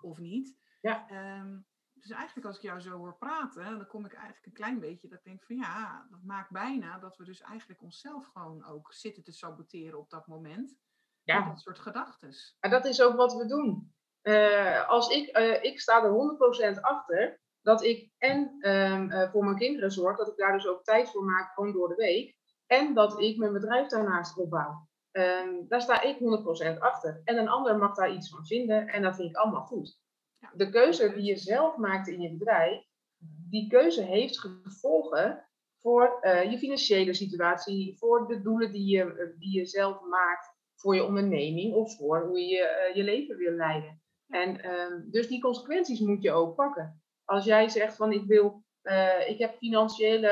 Of 0.00 0.18
niet. 0.18 0.58
Ja. 0.80 1.06
Um, 1.40 1.66
dus 2.00 2.10
eigenlijk 2.10 2.46
als 2.46 2.56
ik 2.56 2.62
jou 2.62 2.80
zo 2.80 2.90
hoor 2.90 3.16
praten, 3.18 3.64
dan 3.64 3.86
kom 3.86 4.04
ik 4.04 4.12
eigenlijk 4.12 4.46
een 4.46 4.52
klein 4.52 4.80
beetje 4.80 5.08
dat 5.08 5.18
ik 5.18 5.24
denk 5.24 5.44
van 5.44 5.56
ja, 5.56 6.06
dat 6.10 6.22
maakt 6.22 6.50
bijna 6.50 6.98
dat 6.98 7.16
we 7.16 7.24
dus 7.24 7.40
eigenlijk 7.40 7.82
onszelf 7.82 8.26
gewoon 8.32 8.64
ook 8.64 8.92
zitten 8.92 9.22
te 9.22 9.32
saboteren 9.32 9.98
op 9.98 10.10
dat 10.10 10.26
moment. 10.26 10.76
Ja. 11.22 11.38
Met 11.38 11.48
dat 11.48 11.60
soort 11.60 11.78
gedachten. 11.78 12.34
En 12.60 12.70
dat 12.70 12.84
is 12.84 13.02
ook 13.02 13.16
wat 13.16 13.34
we 13.34 13.46
doen. 13.46 13.94
Uh, 14.22 14.88
als 14.88 15.08
ik, 15.08 15.38
uh, 15.38 15.64
ik 15.64 15.80
sta 15.80 16.04
er 16.04 16.76
100% 16.76 16.80
achter 16.80 17.40
dat 17.62 17.84
ik 17.84 18.10
en 18.18 18.68
um, 18.68 19.10
uh, 19.10 19.30
voor 19.30 19.44
mijn 19.44 19.56
kinderen 19.56 19.90
zorg, 19.90 20.16
dat 20.16 20.28
ik 20.28 20.36
daar 20.36 20.52
dus 20.52 20.66
ook 20.66 20.84
tijd 20.84 21.10
voor 21.10 21.24
maak, 21.24 21.54
gewoon 21.54 21.72
door 21.72 21.88
de 21.88 21.94
week. 21.94 22.36
En 22.66 22.94
dat 22.94 23.20
ik 23.20 23.38
mijn 23.38 23.52
bedrijf 23.52 23.88
daarnaast 23.88 24.36
opbouw. 24.36 24.88
Um, 25.12 25.68
daar 25.68 25.80
sta 25.80 26.02
ik 26.02 26.18
100% 26.76 26.78
achter. 26.78 27.20
En 27.24 27.36
een 27.36 27.48
ander 27.48 27.78
mag 27.78 27.94
daar 27.94 28.12
iets 28.12 28.30
van 28.30 28.46
vinden 28.46 28.86
en 28.88 29.02
dat 29.02 29.16
vind 29.16 29.30
ik 29.30 29.36
allemaal 29.36 29.66
goed 29.66 29.98
de 30.54 30.70
keuze 30.70 31.12
die 31.14 31.24
je 31.24 31.36
zelf 31.36 31.76
maakt 31.76 32.08
in 32.08 32.20
je 32.20 32.36
bedrijf, 32.36 32.82
die 33.50 33.68
keuze 33.68 34.02
heeft 34.02 34.38
gevolgen 34.38 35.44
voor 35.80 36.18
uh, 36.22 36.50
je 36.50 36.58
financiële 36.58 37.14
situatie, 37.14 37.98
voor 37.98 38.28
de 38.28 38.42
doelen 38.42 38.72
die 38.72 38.96
je, 38.96 39.02
eh, 39.02 39.38
die 39.38 39.58
je 39.58 39.66
zelf 39.66 40.00
maakt 40.00 40.58
voor 40.74 40.94
je 40.94 41.04
onderneming 41.04 41.74
of 41.74 41.96
voor 41.96 42.26
hoe 42.26 42.40
je 42.40 42.88
uh, 42.88 42.96
je 42.96 43.02
leven 43.02 43.36
wil 43.36 43.52
leiden. 43.52 44.02
En 44.28 44.70
um, 44.70 45.10
dus 45.10 45.28
die 45.28 45.40
consequenties 45.40 46.00
moet 46.00 46.22
je 46.22 46.32
ook 46.32 46.54
pakken. 46.54 47.02
Als 47.24 47.44
jij 47.44 47.68
zegt 47.68 47.96
van 47.96 48.12
ik 48.12 48.24
wil, 48.24 48.64
uh, 48.82 49.28
ik 49.28 49.38
heb 49.38 49.56
financiële, 49.56 50.30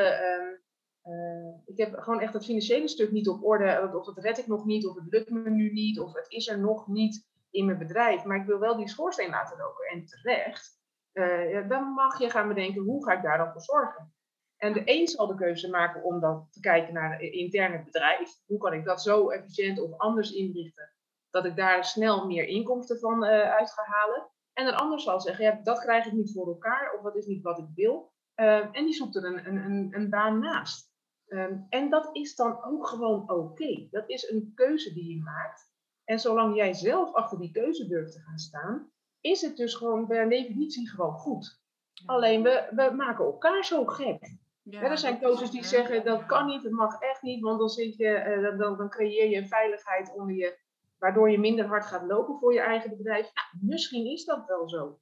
um, 1.04 1.62
ik 1.66 1.76
heb 1.76 1.94
gewoon 1.94 2.20
echt 2.20 2.32
het 2.32 2.44
financiële 2.44 2.88
stuk 2.88 3.10
niet 3.10 3.28
op 3.28 3.44
orde, 3.44 3.90
of 3.94 4.04
dat 4.04 4.24
red 4.24 4.38
ik 4.38 4.46
nog 4.46 4.64
niet, 4.64 4.86
of 4.86 4.94
het 4.94 5.06
lukt 5.08 5.30
me 5.30 5.50
nu 5.50 5.72
niet, 5.72 6.00
of 6.00 6.14
het 6.14 6.26
is 6.28 6.48
er 6.48 6.58
nog 6.58 6.86
niet 6.86 7.26
in 7.58 7.66
mijn 7.66 7.78
bedrijf, 7.78 8.24
maar 8.24 8.36
ik 8.36 8.46
wil 8.46 8.58
wel 8.58 8.76
die 8.76 8.88
schoorsteen 8.88 9.30
laten 9.30 9.58
roken 9.58 9.86
en 9.86 10.04
terecht, 10.04 10.80
uh, 11.12 11.68
dan 11.68 11.92
mag 11.92 12.18
je 12.18 12.30
gaan 12.30 12.48
bedenken 12.48 12.82
hoe 12.82 13.04
ga 13.04 13.12
ik 13.12 13.22
daar 13.22 13.38
dan 13.38 13.52
voor 13.52 13.60
zorgen. 13.60 14.12
En 14.56 14.72
de 14.72 14.82
een 14.84 15.08
zal 15.08 15.26
de 15.26 15.34
keuze 15.34 15.70
maken 15.70 16.02
om 16.02 16.20
dan 16.20 16.46
te 16.50 16.60
kijken 16.60 16.94
naar 16.94 17.12
het 17.12 17.20
interne 17.20 17.82
bedrijf. 17.84 18.30
Hoe 18.46 18.58
kan 18.58 18.72
ik 18.72 18.84
dat 18.84 19.02
zo 19.02 19.30
efficiënt 19.30 19.80
of 19.80 19.98
anders 19.98 20.30
inrichten 20.30 20.92
dat 21.30 21.44
ik 21.44 21.56
daar 21.56 21.84
snel 21.84 22.26
meer 22.26 22.44
inkomsten 22.44 22.98
van 22.98 23.24
uh, 23.24 23.30
uit 23.30 23.72
ga 23.72 23.82
halen. 23.84 24.28
En 24.52 24.66
een 24.66 24.74
ander 24.74 25.00
zal 25.00 25.20
zeggen, 25.20 25.44
ja, 25.44 25.60
dat 25.62 25.80
krijg 25.80 26.06
ik 26.06 26.12
niet 26.12 26.32
voor 26.32 26.46
elkaar 26.46 26.94
of 26.96 27.02
dat 27.02 27.16
is 27.16 27.26
niet 27.26 27.42
wat 27.42 27.58
ik 27.58 27.68
wil. 27.74 28.12
Uh, 28.36 28.76
en 28.76 28.84
die 28.84 28.92
zoekt 28.92 29.16
er 29.16 29.24
een, 29.24 29.46
een, 29.46 29.88
een, 29.90 30.10
baan 30.10 30.38
naast. 30.38 30.92
Um, 31.28 31.66
en 31.68 31.90
dat 31.90 32.08
is 32.12 32.34
dan 32.34 32.64
ook 32.64 32.86
gewoon 32.86 33.30
oké. 33.30 33.88
Dat 33.90 34.08
is 34.08 34.30
een 34.30 34.52
keuze 34.54 34.92
die 34.92 35.16
je 35.16 35.22
maakt. 35.22 35.67
En 36.08 36.18
zolang 36.18 36.56
jij 36.56 36.72
zelf 36.72 37.14
achter 37.14 37.38
die 37.38 37.50
keuze 37.50 37.86
durft 37.86 38.12
te 38.12 38.20
gaan 38.20 38.38
staan, 38.38 38.90
is 39.20 39.40
het 39.40 39.56
dus 39.56 39.74
gewoon 39.74 40.06
per 40.06 40.28
definitie 40.28 40.88
gewoon 40.88 41.12
goed. 41.12 41.60
Alleen 42.06 42.42
we, 42.42 42.68
we 42.70 42.90
maken 42.94 43.24
elkaar 43.24 43.64
zo 43.64 43.84
gek. 43.84 44.36
Ja, 44.62 44.82
er 44.82 44.98
zijn 44.98 45.20
coaches 45.20 45.50
die 45.50 45.64
zeggen 45.64 46.04
dat 46.04 46.26
kan 46.26 46.46
niet, 46.46 46.62
dat 46.62 46.72
mag 46.72 47.00
echt 47.00 47.22
niet, 47.22 47.42
want 47.42 47.58
dan, 47.58 47.68
zit 47.68 47.96
je, 47.96 48.40
uh, 48.52 48.58
dan, 48.58 48.76
dan 48.76 48.88
creëer 48.88 49.28
je 49.28 49.36
een 49.36 49.48
veiligheid 49.48 50.14
onder 50.14 50.36
je, 50.36 50.58
waardoor 50.98 51.30
je 51.30 51.38
minder 51.38 51.66
hard 51.66 51.86
gaat 51.86 52.06
lopen 52.06 52.38
voor 52.38 52.52
je 52.52 52.60
eigen 52.60 52.96
bedrijf. 52.96 53.30
Nou, 53.34 53.46
misschien 53.60 54.06
is 54.06 54.24
dat 54.24 54.46
wel 54.46 54.68
zo. 54.68 55.00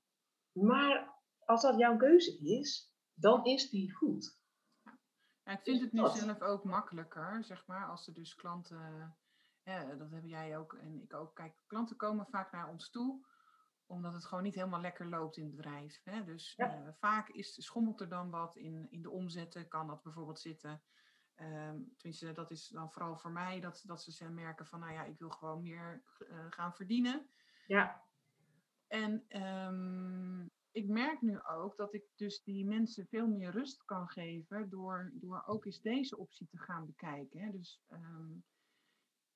Maar 0.53 1.14
als 1.45 1.62
dat 1.62 1.79
jouw 1.79 1.97
keuze 1.97 2.38
is, 2.38 2.92
dan 3.14 3.45
is 3.45 3.71
die 3.71 3.95
goed. 3.95 4.38
Ja, 5.45 5.53
ik 5.53 5.61
vind 5.62 5.81
het 5.81 5.92
nu 5.92 6.09
zelf 6.09 6.40
ook 6.40 6.64
makkelijker, 6.64 7.45
zeg 7.45 7.66
maar, 7.66 7.87
als 7.87 8.07
er 8.07 8.14
dus 8.14 8.35
klanten 8.35 9.16
ja, 9.67 9.95
dat 9.95 10.11
hebben 10.11 10.31
jij 10.31 10.59
ook 10.59 10.75
en 10.75 11.03
ik 11.03 11.15
ook. 11.15 11.35
Kijk, 11.35 11.55
klanten 11.67 11.97
komen 11.97 12.27
vaak 12.27 12.53
naar 12.53 12.69
ons 12.69 12.91
toe 12.91 13.25
omdat 13.87 14.13
het 14.13 14.25
gewoon 14.25 14.45
niet 14.45 14.55
helemaal 14.55 14.81
lekker 14.81 15.09
loopt 15.09 15.37
in 15.37 15.45
het 15.45 15.57
bedrijf. 15.57 16.01
Hè? 16.05 16.25
Dus 16.25 16.55
uh, 16.57 16.89
vaak 16.99 17.29
is, 17.29 17.65
schommelt 17.65 18.01
er 18.01 18.09
dan 18.09 18.31
wat 18.31 18.57
in, 18.57 18.87
in 18.91 19.03
de 19.03 19.11
omzetten, 19.11 19.69
kan 19.69 19.87
dat 19.87 20.03
bijvoorbeeld 20.03 20.41
zitten. 20.41 20.83
Um, 21.37 21.95
tenminste, 21.97 22.33
dat 22.33 22.51
is 22.51 22.69
dan 22.69 22.93
vooral 22.93 23.17
voor 23.17 23.31
mij 23.31 23.61
dat, 23.61 23.83
dat 23.87 24.03
ze 24.03 24.31
merken 24.31 24.67
van, 24.67 24.81
nou 24.81 24.93
ja, 24.93 25.05
ik 25.05 25.19
wil 25.19 25.31
gewoon 25.31 25.63
meer 25.63 26.03
uh, 26.19 26.47
gaan 26.51 26.75
verdienen. 26.75 27.29
Ja. 27.67 28.05
En 28.87 29.43
um, 29.43 30.51
ik 30.71 30.89
merk 30.89 31.21
nu 31.21 31.43
ook 31.43 31.77
dat 31.77 31.95
ik 31.95 32.05
dus 32.15 32.43
die 32.43 32.67
mensen 32.67 33.07
veel 33.07 33.27
meer 33.27 33.51
rust 33.51 33.85
kan 33.85 34.09
geven 34.09 34.69
door, 34.69 35.11
door 35.15 35.43
ook 35.47 35.65
eens 35.65 35.81
deze 35.81 36.17
optie 36.17 36.47
te 36.47 36.59
gaan 36.59 36.87
bekijken. 36.87 37.41
Hè? 37.41 37.51
Dus 37.51 37.83
um, 37.89 38.45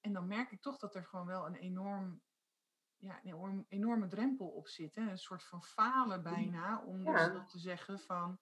en 0.00 0.12
dan 0.12 0.26
merk 0.26 0.50
ik 0.50 0.60
toch 0.60 0.78
dat 0.78 0.94
er 0.94 1.04
gewoon 1.04 1.26
wel 1.26 1.46
een 1.46 1.54
enorm 1.54 2.22
ja, 3.00 3.20
een 3.22 3.32
enorm, 3.32 3.66
enorme 3.68 4.08
drempel 4.08 4.46
op 4.46 4.68
zit. 4.68 4.94
Hè? 4.94 5.10
Een 5.10 5.18
soort 5.18 5.44
van 5.44 5.62
falen 5.62 6.22
bijna. 6.22 6.82
Om 6.84 7.04
dus 7.04 7.50
te 7.50 7.58
zeggen 7.58 7.98
van, 7.98 8.38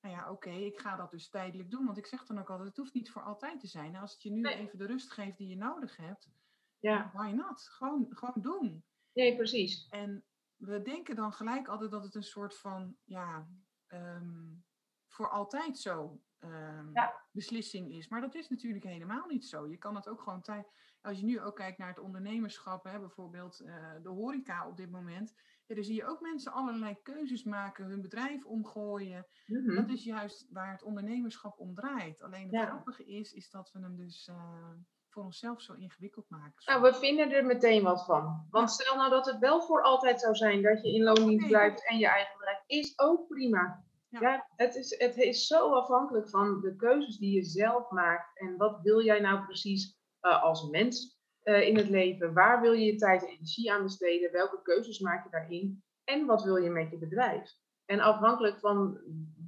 nou 0.00 0.14
ja, 0.14 0.30
oké, 0.30 0.50
ik 0.50 0.78
ga 0.78 0.96
dat 0.96 1.10
dus 1.10 1.28
tijdelijk 1.28 1.70
doen. 1.70 1.84
Want 1.84 1.98
ik 1.98 2.06
zeg 2.06 2.24
dan 2.26 2.38
ook 2.38 2.50
altijd, 2.50 2.68
het 2.68 2.76
hoeft 2.76 2.94
niet 2.94 3.10
voor 3.10 3.22
altijd 3.22 3.60
te 3.60 3.66
zijn. 3.66 3.96
Als 3.96 4.12
het 4.12 4.22
je 4.22 4.30
nu 4.30 4.48
even 4.48 4.78
de 4.78 4.86
rust 4.86 5.12
geeft 5.12 5.36
die 5.36 5.48
je 5.48 5.56
nodig 5.56 5.96
hebt, 5.96 6.30
ja. 6.78 7.10
why 7.14 7.30
not? 7.30 7.60
Gewoon, 7.60 8.06
gewoon 8.10 8.42
doen. 8.42 8.84
Nee, 9.12 9.36
precies. 9.36 9.88
En 9.88 10.24
we 10.56 10.82
denken 10.82 11.16
dan 11.16 11.32
gelijk 11.32 11.68
altijd 11.68 11.90
dat 11.90 12.04
het 12.04 12.14
een 12.14 12.22
soort 12.22 12.58
van, 12.58 12.96
ja, 13.04 13.48
um, 13.88 14.64
voor 15.12 15.30
altijd 15.30 15.78
zo 15.78 16.20
um, 16.40 16.92
beslissing 17.30 17.92
is. 17.92 18.08
Maar 18.08 18.20
dat 18.20 18.34
is 18.34 18.48
natuurlijk 18.48 18.84
helemaal 18.84 19.26
niet 19.26 19.46
zo. 19.46 19.68
Je 19.68 19.76
kan 19.76 19.94
het 19.94 20.08
ook 20.08 20.22
gewoon 20.22 20.42
tijd. 20.42 20.66
Als 21.02 21.18
je 21.18 21.24
nu 21.24 21.40
ook 21.40 21.56
kijkt 21.56 21.78
naar 21.78 21.88
het 21.88 21.98
ondernemerschap, 21.98 22.84
hè, 22.84 22.98
bijvoorbeeld 22.98 23.60
uh, 23.60 23.74
de 24.02 24.08
horeca 24.08 24.68
op 24.68 24.76
dit 24.76 24.90
moment. 24.90 25.34
Ja, 25.66 25.74
dan 25.74 25.84
zie 25.84 25.94
je 25.94 26.06
ook 26.06 26.20
mensen 26.20 26.52
allerlei 26.52 26.96
keuzes 27.02 27.44
maken, 27.44 27.84
hun 27.84 28.00
bedrijf 28.00 28.44
omgooien. 28.44 29.26
Mm 29.46 29.74
Dat 29.74 29.88
is 29.88 30.04
juist 30.04 30.46
waar 30.50 30.72
het 30.72 30.82
ondernemerschap 30.82 31.58
om 31.58 31.74
draait. 31.74 32.22
Alleen 32.22 32.54
het 32.54 32.68
grappige 32.68 33.04
is, 33.04 33.32
is 33.32 33.50
dat 33.50 33.72
we 33.72 33.80
hem 33.80 33.96
dus. 33.96 34.28
Uh, 34.28 34.70
voor 35.12 35.24
onszelf 35.24 35.60
zo 35.60 35.72
ingewikkeld 35.72 36.28
maken. 36.28 36.62
Nou, 36.64 36.82
we 36.82 36.94
vinden 36.94 37.30
er 37.30 37.44
meteen 37.44 37.82
wat 37.82 38.04
van. 38.04 38.46
Want 38.50 38.70
stel 38.70 38.96
nou 38.96 39.10
dat 39.10 39.26
het 39.26 39.38
wel 39.38 39.62
voor 39.62 39.82
altijd 39.82 40.20
zou 40.20 40.34
zijn 40.34 40.62
dat 40.62 40.82
je 40.82 40.94
in 40.94 41.02
loondienst 41.02 41.46
blijft 41.46 41.88
en 41.88 41.98
je 41.98 42.06
eigen 42.06 42.38
bedrijf, 42.38 42.62
is 42.66 42.98
ook 42.98 43.26
prima. 43.26 43.84
Ja, 44.20 44.46
het, 44.56 44.74
is, 44.74 44.98
het 44.98 45.16
is 45.16 45.46
zo 45.46 45.72
afhankelijk 45.72 46.28
van 46.28 46.60
de 46.60 46.76
keuzes 46.76 47.18
die 47.18 47.34
je 47.34 47.44
zelf 47.44 47.90
maakt. 47.90 48.38
En 48.38 48.56
wat 48.56 48.80
wil 48.82 49.04
jij 49.04 49.20
nou 49.20 49.44
precies 49.44 49.98
uh, 50.22 50.42
als 50.42 50.70
mens 50.70 51.18
uh, 51.44 51.68
in 51.68 51.76
het 51.76 51.88
leven? 51.88 52.34
Waar 52.34 52.60
wil 52.60 52.72
je 52.72 52.84
je 52.84 52.96
tijd 52.96 53.22
en 53.22 53.28
energie 53.28 53.72
aan 53.72 53.82
besteden? 53.82 54.32
Welke 54.32 54.62
keuzes 54.62 54.98
maak 54.98 55.24
je 55.24 55.30
daarin? 55.30 55.82
En 56.04 56.26
wat 56.26 56.42
wil 56.42 56.56
je 56.56 56.70
met 56.70 56.90
je 56.90 56.98
bedrijf? 56.98 57.54
En 57.84 58.00
afhankelijk 58.00 58.58
van 58.58 59.00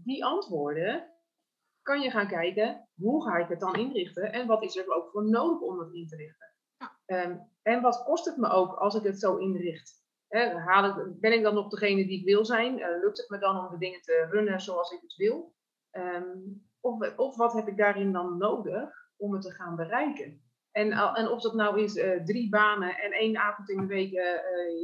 die 0.04 0.24
antwoorden 0.24 1.12
kan 1.82 2.00
je 2.00 2.10
gaan 2.10 2.28
kijken 2.28 2.88
hoe 2.94 3.22
ga 3.22 3.36
ik 3.36 3.48
het 3.48 3.60
dan 3.60 3.74
inrichten 3.74 4.32
en 4.32 4.46
wat 4.46 4.62
is 4.62 4.76
er 4.76 4.94
ook 4.94 5.10
voor 5.10 5.28
nodig 5.28 5.60
om 5.60 5.78
het 5.78 5.94
in 5.94 6.06
te 6.06 6.16
richten. 6.16 6.52
Ja. 6.76 7.24
Um, 7.24 7.52
en 7.62 7.82
wat 7.82 8.04
kost 8.04 8.24
het 8.24 8.36
me 8.36 8.48
ook 8.48 8.74
als 8.74 8.94
ik 8.94 9.02
het 9.02 9.20
zo 9.20 9.36
inricht? 9.36 10.03
Haal 10.42 10.84
ik, 10.84 11.20
ben 11.20 11.32
ik 11.32 11.42
dan 11.42 11.54
nog 11.54 11.68
degene 11.68 12.06
die 12.06 12.18
ik 12.18 12.24
wil 12.24 12.44
zijn? 12.44 12.78
Uh, 12.78 12.86
lukt 13.00 13.18
het 13.18 13.28
me 13.28 13.38
dan 13.38 13.66
om 13.66 13.70
de 13.70 13.78
dingen 13.78 14.00
te 14.00 14.26
runnen 14.30 14.60
zoals 14.60 14.90
ik 14.90 15.00
het 15.00 15.16
wil? 15.16 15.54
Um, 15.92 16.68
of, 16.80 17.16
of 17.16 17.36
wat 17.36 17.52
heb 17.52 17.68
ik 17.68 17.76
daarin 17.76 18.12
dan 18.12 18.38
nodig 18.38 18.90
om 19.16 19.32
het 19.32 19.42
te 19.42 19.50
gaan 19.50 19.76
bereiken? 19.76 20.42
En, 20.70 20.92
en 20.92 21.28
of 21.28 21.40
dat 21.40 21.54
nou 21.54 21.80
is 21.80 21.96
uh, 21.96 22.24
drie 22.24 22.48
banen 22.48 22.96
en 22.96 23.12
één 23.12 23.36
avond 23.36 23.70
in 23.70 23.80
de 23.80 23.86
week 23.86 24.12
uh, 24.12 24.22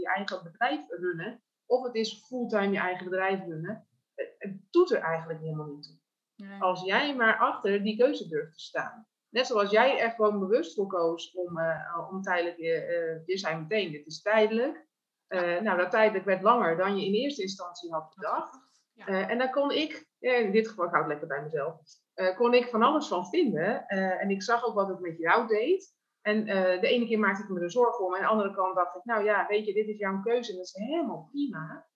je 0.00 0.10
eigen 0.16 0.42
bedrijf 0.42 0.80
runnen, 0.88 1.42
of 1.66 1.82
het 1.82 1.94
is 1.94 2.24
fulltime 2.26 2.70
je 2.70 2.78
eigen 2.78 3.04
bedrijf 3.04 3.40
runnen, 3.40 3.88
het, 4.14 4.56
doet 4.70 4.90
er 4.90 5.00
eigenlijk 5.00 5.40
helemaal 5.40 5.66
niet 5.66 5.82
toe. 5.82 5.98
Nee. 6.46 6.60
Als 6.60 6.84
jij 6.84 7.16
maar 7.16 7.38
achter 7.38 7.82
die 7.82 7.96
keuze 7.96 8.28
durft 8.28 8.52
te 8.52 8.60
staan. 8.60 9.06
Net 9.28 9.46
zoals 9.46 9.70
jij 9.70 10.00
er 10.00 10.10
gewoon 10.10 10.38
bewust 10.38 10.74
voor 10.74 10.86
koos 10.86 11.32
om, 11.32 11.58
uh, 11.58 12.08
om 12.10 12.22
tijdelijk, 12.22 12.58
uh, 12.58 13.26
je 13.26 13.38
zei 13.38 13.60
meteen, 13.60 13.92
dit 13.92 14.06
is 14.06 14.22
tijdelijk. 14.22 14.88
Uh, 15.30 15.60
nou, 15.60 15.78
dat 15.78 15.90
tijdelijk 15.90 16.24
werd 16.24 16.42
langer 16.42 16.76
dan 16.76 16.98
je 16.98 17.06
in 17.06 17.14
eerste 17.14 17.42
instantie 17.42 17.92
had 17.92 18.12
gedacht. 18.14 18.68
Ja. 18.92 19.28
en 19.28 19.38
dan 19.38 19.50
kon 19.50 19.70
ik, 19.70 20.06
in 20.18 20.52
dit 20.52 20.68
geval, 20.68 20.84
ik 20.84 20.90
hou 20.90 21.02
het 21.02 21.12
lekker 21.12 21.28
bij 21.28 21.42
mezelf, 21.42 21.80
kon 22.36 22.54
ik 22.54 22.68
van 22.68 22.82
alles 22.82 23.08
van 23.08 23.26
vinden. 23.26 23.86
en 23.86 24.30
ik 24.30 24.42
zag 24.42 24.64
ook 24.64 24.74
wat 24.74 24.88
het 24.88 25.00
met 25.00 25.18
jou 25.18 25.46
deed. 25.46 25.94
En 26.20 26.44
de 26.80 26.86
ene 26.86 27.06
keer 27.06 27.18
maakte 27.18 27.42
ik 27.42 27.48
me 27.48 27.60
er 27.60 27.70
zorgen 27.70 28.04
om, 28.04 28.14
en 28.14 28.20
de 28.20 28.26
andere 28.26 28.54
kant 28.54 28.74
dacht 28.74 28.96
ik, 28.96 29.04
nou 29.04 29.24
ja, 29.24 29.46
weet 29.46 29.66
je, 29.66 29.72
dit 29.72 29.88
is 29.88 29.98
jouw 29.98 30.20
keuze 30.20 30.50
en 30.50 30.56
dat 30.56 30.66
is 30.66 30.74
helemaal 30.74 31.28
prima. 31.30 31.86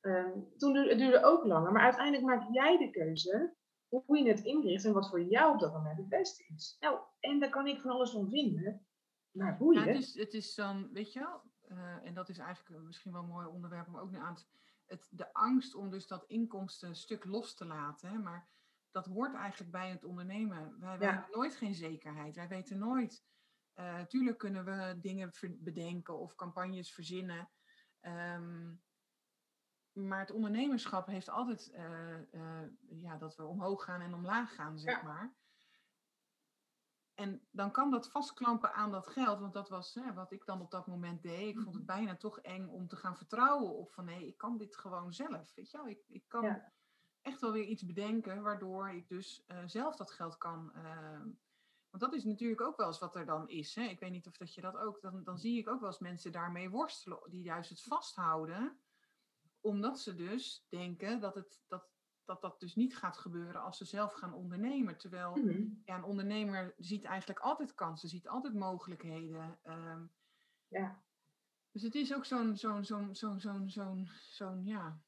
Ehm, 0.00 0.30
toen 0.56 0.72
duurde 0.72 0.88
het 0.88 0.98
duurde 0.98 1.24
ook 1.24 1.44
langer, 1.44 1.72
maar 1.72 1.82
uiteindelijk 1.82 2.24
maak 2.24 2.48
jij 2.52 2.78
de 2.78 2.90
keuze 2.90 3.54
hoe 3.88 4.18
je 4.18 4.28
het 4.28 4.40
inricht 4.40 4.84
en 4.84 4.92
wat 4.92 5.08
voor 5.08 5.22
jou 5.22 5.54
op 5.54 5.60
dat 5.60 5.72
moment 5.72 5.98
het 5.98 6.08
beste 6.08 6.44
is. 6.54 6.76
Nou, 6.80 6.98
en 7.20 7.40
daar 7.40 7.50
kan 7.50 7.66
ik 7.66 7.80
van 7.80 7.90
alles 7.90 8.10
van 8.10 8.30
vinden. 8.30 8.86
Maar 9.30 9.56
boeien. 9.56 9.80
Ja, 9.80 9.86
het 9.86 10.02
is, 10.02 10.14
het 10.14 10.34
is 10.34 10.54
dan, 10.54 10.88
weet 10.92 11.12
je 11.12 11.20
wel, 11.20 11.42
uh, 11.70 12.06
en 12.06 12.14
dat 12.14 12.28
is 12.28 12.38
eigenlijk 12.38 12.84
misschien 12.84 13.12
wel 13.12 13.22
een 13.22 13.28
mooi 13.28 13.46
onderwerp 13.46 13.88
om 13.88 13.98
ook 13.98 14.10
nu 14.10 14.18
aan 14.18 14.34
te... 14.34 14.44
Het, 14.86 15.08
de 15.10 15.32
angst 15.32 15.74
om 15.74 15.90
dus 15.90 16.06
dat 16.06 16.24
inkomstenstuk 16.24 17.24
los 17.24 17.54
te 17.54 17.64
laten. 17.64 18.10
Hè, 18.10 18.18
maar 18.18 18.48
dat 18.90 19.06
hoort 19.06 19.34
eigenlijk 19.34 19.70
bij 19.70 19.90
het 19.90 20.04
ondernemen. 20.04 20.78
Wij, 20.80 20.98
wij 20.98 21.08
hebben 21.08 21.30
nooit 21.30 21.56
geen 21.56 21.74
zekerheid. 21.74 22.36
Wij 22.36 22.48
weten 22.48 22.78
nooit... 22.78 23.26
Uh, 23.74 24.00
tuurlijk 24.00 24.38
kunnen 24.38 24.64
we 24.64 24.98
dingen 25.00 25.32
bedenken 25.58 26.18
of 26.18 26.34
campagnes 26.34 26.92
verzinnen. 26.92 27.50
Um, 28.00 28.82
maar 29.92 30.18
het 30.18 30.30
ondernemerschap 30.30 31.06
heeft 31.06 31.28
altijd 31.28 31.72
uh, 31.74 32.62
ja, 32.88 33.16
dat 33.16 33.36
we 33.36 33.44
omhoog 33.44 33.84
gaan 33.84 34.00
en 34.00 34.14
omlaag 34.14 34.54
gaan, 34.54 34.78
zeg 34.78 35.02
maar. 35.02 35.34
En 37.18 37.46
dan 37.50 37.70
kan 37.70 37.90
dat 37.90 38.10
vastklampen 38.10 38.74
aan 38.74 38.90
dat 38.90 39.06
geld, 39.06 39.40
want 39.40 39.52
dat 39.52 39.68
was 39.68 39.94
hè, 39.94 40.12
wat 40.12 40.32
ik 40.32 40.44
dan 40.44 40.60
op 40.60 40.70
dat 40.70 40.86
moment 40.86 41.22
deed. 41.22 41.48
Ik 41.48 41.60
vond 41.60 41.74
het 41.74 41.86
mhm. 41.86 41.96
bijna 41.96 42.16
toch 42.16 42.38
eng 42.40 42.68
om 42.68 42.88
te 42.88 42.96
gaan 42.96 43.16
vertrouwen 43.16 43.76
op 43.76 43.92
van 43.92 44.04
nee, 44.04 44.26
ik 44.26 44.38
kan 44.38 44.56
dit 44.56 44.76
gewoon 44.76 45.12
zelf. 45.12 45.54
Weet 45.54 45.70
je 45.70 45.76
wel? 45.76 45.88
Ik, 45.88 46.04
ik 46.08 46.24
kan 46.28 46.62
echt 47.22 47.40
wel 47.40 47.52
weer 47.52 47.64
iets 47.64 47.84
bedenken 47.84 48.42
waardoor 48.42 48.90
ik 48.90 49.08
dus 49.08 49.44
uh, 49.48 49.58
zelf 49.66 49.96
dat 49.96 50.10
geld 50.10 50.38
kan. 50.38 50.72
want 51.90 52.02
dat 52.02 52.14
is 52.14 52.24
natuurlijk 52.24 52.60
ook 52.60 52.76
wel 52.76 52.86
eens 52.86 52.98
wat 52.98 53.16
er 53.16 53.26
dan 53.26 53.48
is. 53.48 53.74
Hè? 53.74 53.82
Ik 53.82 54.00
weet 54.00 54.10
niet 54.10 54.26
of 54.26 54.36
dat 54.36 54.54
je 54.54 54.60
dat 54.60 54.76
ook. 54.76 55.00
Dan, 55.00 55.24
dan 55.24 55.38
zie 55.38 55.58
ik 55.58 55.68
ook 55.68 55.80
wel 55.80 55.88
eens 55.88 55.98
mensen 55.98 56.32
daarmee 56.32 56.70
worstelen, 56.70 57.20
die 57.30 57.42
juist 57.42 57.70
het 57.70 57.82
vasthouden 57.82 58.78
omdat 59.60 60.00
ze 60.00 60.14
dus 60.14 60.66
denken 60.68 61.20
dat, 61.20 61.34
het, 61.34 61.60
dat, 61.66 61.97
dat 62.28 62.40
dat 62.40 62.60
dus 62.60 62.74
niet 62.74 62.96
gaat 62.96 63.16
gebeuren 63.16 63.62
als 63.62 63.76
ze 63.76 63.84
zelf 63.84 64.12
gaan 64.12 64.34
ondernemen. 64.34 64.96
Terwijl 64.96 65.36
mhm. 65.36 65.64
ja, 65.84 65.96
een 65.96 66.04
ondernemer 66.04 66.74
ziet 66.76 67.04
eigenlijk 67.04 67.40
altijd 67.40 67.74
kansen, 67.74 68.08
ziet 68.08 68.28
altijd 68.28 68.54
mogelijkheden. 68.54 69.58
Ehm, 69.62 70.02
ja. 70.68 71.02
Dus 71.72 71.82
het 71.82 71.94
is 71.94 72.14
ook 72.14 72.24
zo'n 72.24 72.56
zo'n 72.56 72.84
zo'n 72.84 73.14
zo'n 73.14 73.40
zo'n 73.40 73.70
zo'n 73.70 74.08
zo'n 74.20 74.64
ja, 74.64 75.00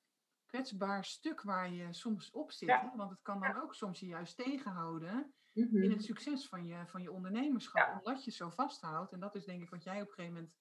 kwetsbaar 0.47 1.05
stuk 1.05 1.43
waar 1.43 1.73
je 1.73 1.93
soms 1.93 2.31
op 2.31 2.53
zit. 2.53 2.81
Want 2.97 3.11
het 3.11 3.23
kan 3.23 3.41
dan 3.41 3.63
ook 3.63 3.75
soms 3.75 4.01
je 4.01 4.07
juist 4.07 4.37
tegenhouden 4.37 5.35
in 5.53 5.83
het 5.83 5.91
mhm. 5.91 6.01
succes 6.01 6.49
van 6.49 6.67
je, 6.67 6.87
van 6.87 7.03
je 7.03 7.13
ondernemerschap. 7.13 7.99
Omdat 7.99 8.25
je 8.25 8.31
zo 8.31 8.51
vasthoudt. 8.51 9.13
En 9.13 9.21
dat 9.21 9.35
is 9.35 9.45
denk 9.45 9.63
ik 9.63 9.71
wat 9.71 9.83
jij 9.83 10.01
op 10.01 10.09
een 10.09 10.15
gegeven 10.15 10.35
moment 10.35 10.57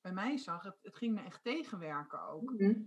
bij 0.00 0.12
mij 0.12 0.38
zag. 0.38 0.62
Het, 0.62 0.78
het 0.82 0.96
ging 0.96 1.14
me 1.14 1.22
echt 1.22 1.42
tegenwerken 1.42 2.28
ook. 2.28 2.52
Mhm. 2.52 2.80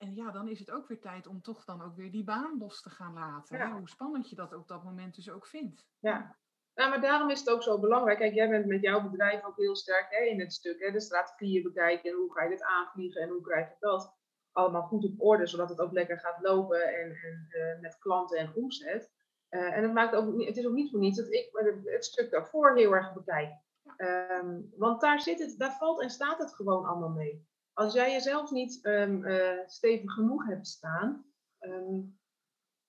En 0.00 0.14
ja, 0.14 0.30
dan 0.30 0.48
is 0.48 0.58
het 0.58 0.70
ook 0.70 0.88
weer 0.88 1.00
tijd 1.00 1.26
om 1.26 1.42
toch 1.42 1.64
dan 1.64 1.82
ook 1.82 1.96
weer 1.96 2.10
die 2.10 2.24
baan 2.24 2.58
los 2.58 2.82
te 2.82 2.90
gaan 2.90 3.12
laten. 3.12 3.58
Hè? 3.58 3.70
Hoe 3.70 3.88
spannend 3.88 4.30
je 4.30 4.36
dat 4.36 4.54
op 4.54 4.68
dat 4.68 4.84
moment 4.84 5.14
dus 5.14 5.30
ook 5.30 5.46
vindt. 5.46 5.86
Ja, 5.98 6.36
nou, 6.74 6.90
maar 6.90 7.00
daarom 7.00 7.30
is 7.30 7.38
het 7.38 7.50
ook 7.50 7.62
zo 7.62 7.80
belangrijk. 7.80 8.18
Kijk, 8.18 8.34
jij 8.34 8.48
bent 8.48 8.66
met 8.66 8.80
jouw 8.80 9.10
bedrijf 9.10 9.44
ook 9.44 9.56
heel 9.56 9.76
sterk 9.76 10.06
hè, 10.10 10.24
in 10.24 10.40
het 10.40 10.52
stuk. 10.52 10.80
Hè, 10.80 10.90
de 10.90 11.00
strategieën 11.00 11.62
bekijken 11.62 12.10
en 12.10 12.16
hoe 12.16 12.32
ga 12.32 12.42
je 12.42 12.50
dit 12.50 12.62
aanvliegen 12.62 13.22
en 13.22 13.28
hoe 13.28 13.40
krijg 13.40 13.68
je 13.68 13.76
dat 13.78 14.18
allemaal 14.52 14.82
goed 14.82 15.04
op 15.04 15.20
orde, 15.20 15.46
zodat 15.46 15.68
het 15.68 15.80
ook 15.80 15.92
lekker 15.92 16.18
gaat 16.18 16.40
lopen 16.40 16.82
en, 16.82 17.10
en 17.10 17.46
uh, 17.48 17.80
met 17.80 17.98
klanten 17.98 18.38
en 18.38 18.54
omzet. 18.54 19.12
Uh, 19.50 19.76
en 19.76 19.82
het, 19.82 19.92
maakt 19.92 20.14
ook, 20.14 20.44
het 20.44 20.56
is 20.56 20.66
ook 20.66 20.72
niet 20.72 20.90
voor 20.90 21.00
niets 21.00 21.18
dat 21.18 21.32
ik 21.32 21.50
het 21.84 22.04
stuk 22.04 22.30
daarvoor 22.30 22.76
heel 22.76 22.92
erg 22.92 23.12
bekijk. 23.12 23.52
Um, 23.96 24.72
want 24.76 25.00
daar, 25.00 25.20
zit 25.20 25.38
het, 25.38 25.58
daar 25.58 25.76
valt 25.76 26.00
en 26.00 26.10
staat 26.10 26.38
het 26.38 26.54
gewoon 26.54 26.84
allemaal 26.84 27.08
mee. 27.08 27.48
Als 27.72 27.94
jij 27.94 28.12
jezelf 28.12 28.50
niet 28.50 28.84
um, 28.86 29.24
uh, 29.24 29.58
stevig 29.66 30.12
genoeg 30.12 30.46
hebt 30.46 30.66
staan, 30.66 31.24
um, 31.60 32.18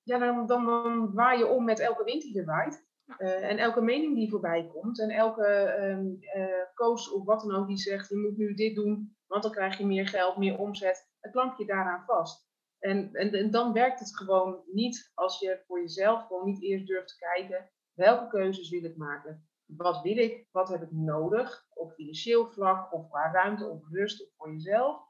ja, 0.04 0.18
dan, 0.18 0.48
dan, 0.48 0.66
dan 0.66 1.14
waai 1.14 1.38
je 1.38 1.48
om 1.48 1.64
met 1.64 1.80
elke 1.80 2.04
wind 2.04 2.22
die 2.22 2.40
er 2.40 2.46
waait. 2.46 2.90
Uh, 3.18 3.50
en 3.50 3.58
elke 3.58 3.82
mening 3.82 4.16
die 4.16 4.30
voorbij 4.30 4.70
komt. 4.74 5.00
En 5.00 5.10
elke 5.10 5.76
um, 5.82 6.20
uh, 6.36 6.46
coach 6.74 7.12
of 7.12 7.26
wat 7.26 7.42
dan 7.42 7.56
ook 7.56 7.68
die 7.68 7.78
zegt, 7.78 8.10
je 8.10 8.18
moet 8.18 8.38
nu 8.38 8.54
dit 8.54 8.76
doen, 8.76 9.16
want 9.28 9.44
dan 9.44 9.52
krijg 9.52 9.78
je 9.78 9.86
meer 9.86 10.08
geld, 10.08 10.38
meer 10.38 10.58
omzet. 10.58 11.10
Het 11.20 11.32
klamp 11.32 11.58
je 11.58 11.66
daaraan 11.66 12.04
vast. 12.06 12.50
En, 12.80 13.14
en, 13.14 13.32
en, 13.32 13.52
dan 13.52 13.74
werkt 13.74 14.00
het 14.00 14.18
gewoon 14.18 14.64
niet 14.66 15.12
als 15.14 15.40
je 15.40 15.64
voor 15.68 15.82
jezelf 15.82 16.26
gewoon 16.26 16.46
niet 16.46 16.62
eerst 16.62 16.88
durft 16.88 17.08
te 17.08 17.18
kijken, 17.18 17.70
welke 17.94 18.28
keuzes 18.28 18.70
wil 18.70 18.84
ik 18.84 18.98
maken? 18.98 19.50
Wat 19.78 20.02
wil 20.02 20.18
ik, 20.18 20.48
wat 20.52 20.70
heb 20.70 20.82
ik 20.82 20.92
nodig, 20.92 21.66
op 21.74 21.94
financieel 21.94 22.48
vlak 22.48 22.94
of 22.94 23.10
qua 23.10 23.32
ruimte 23.32 23.68
of 23.68 23.88
rust 23.90 24.22
of 24.22 24.30
voor 24.38 24.52
jezelf. 24.52 25.10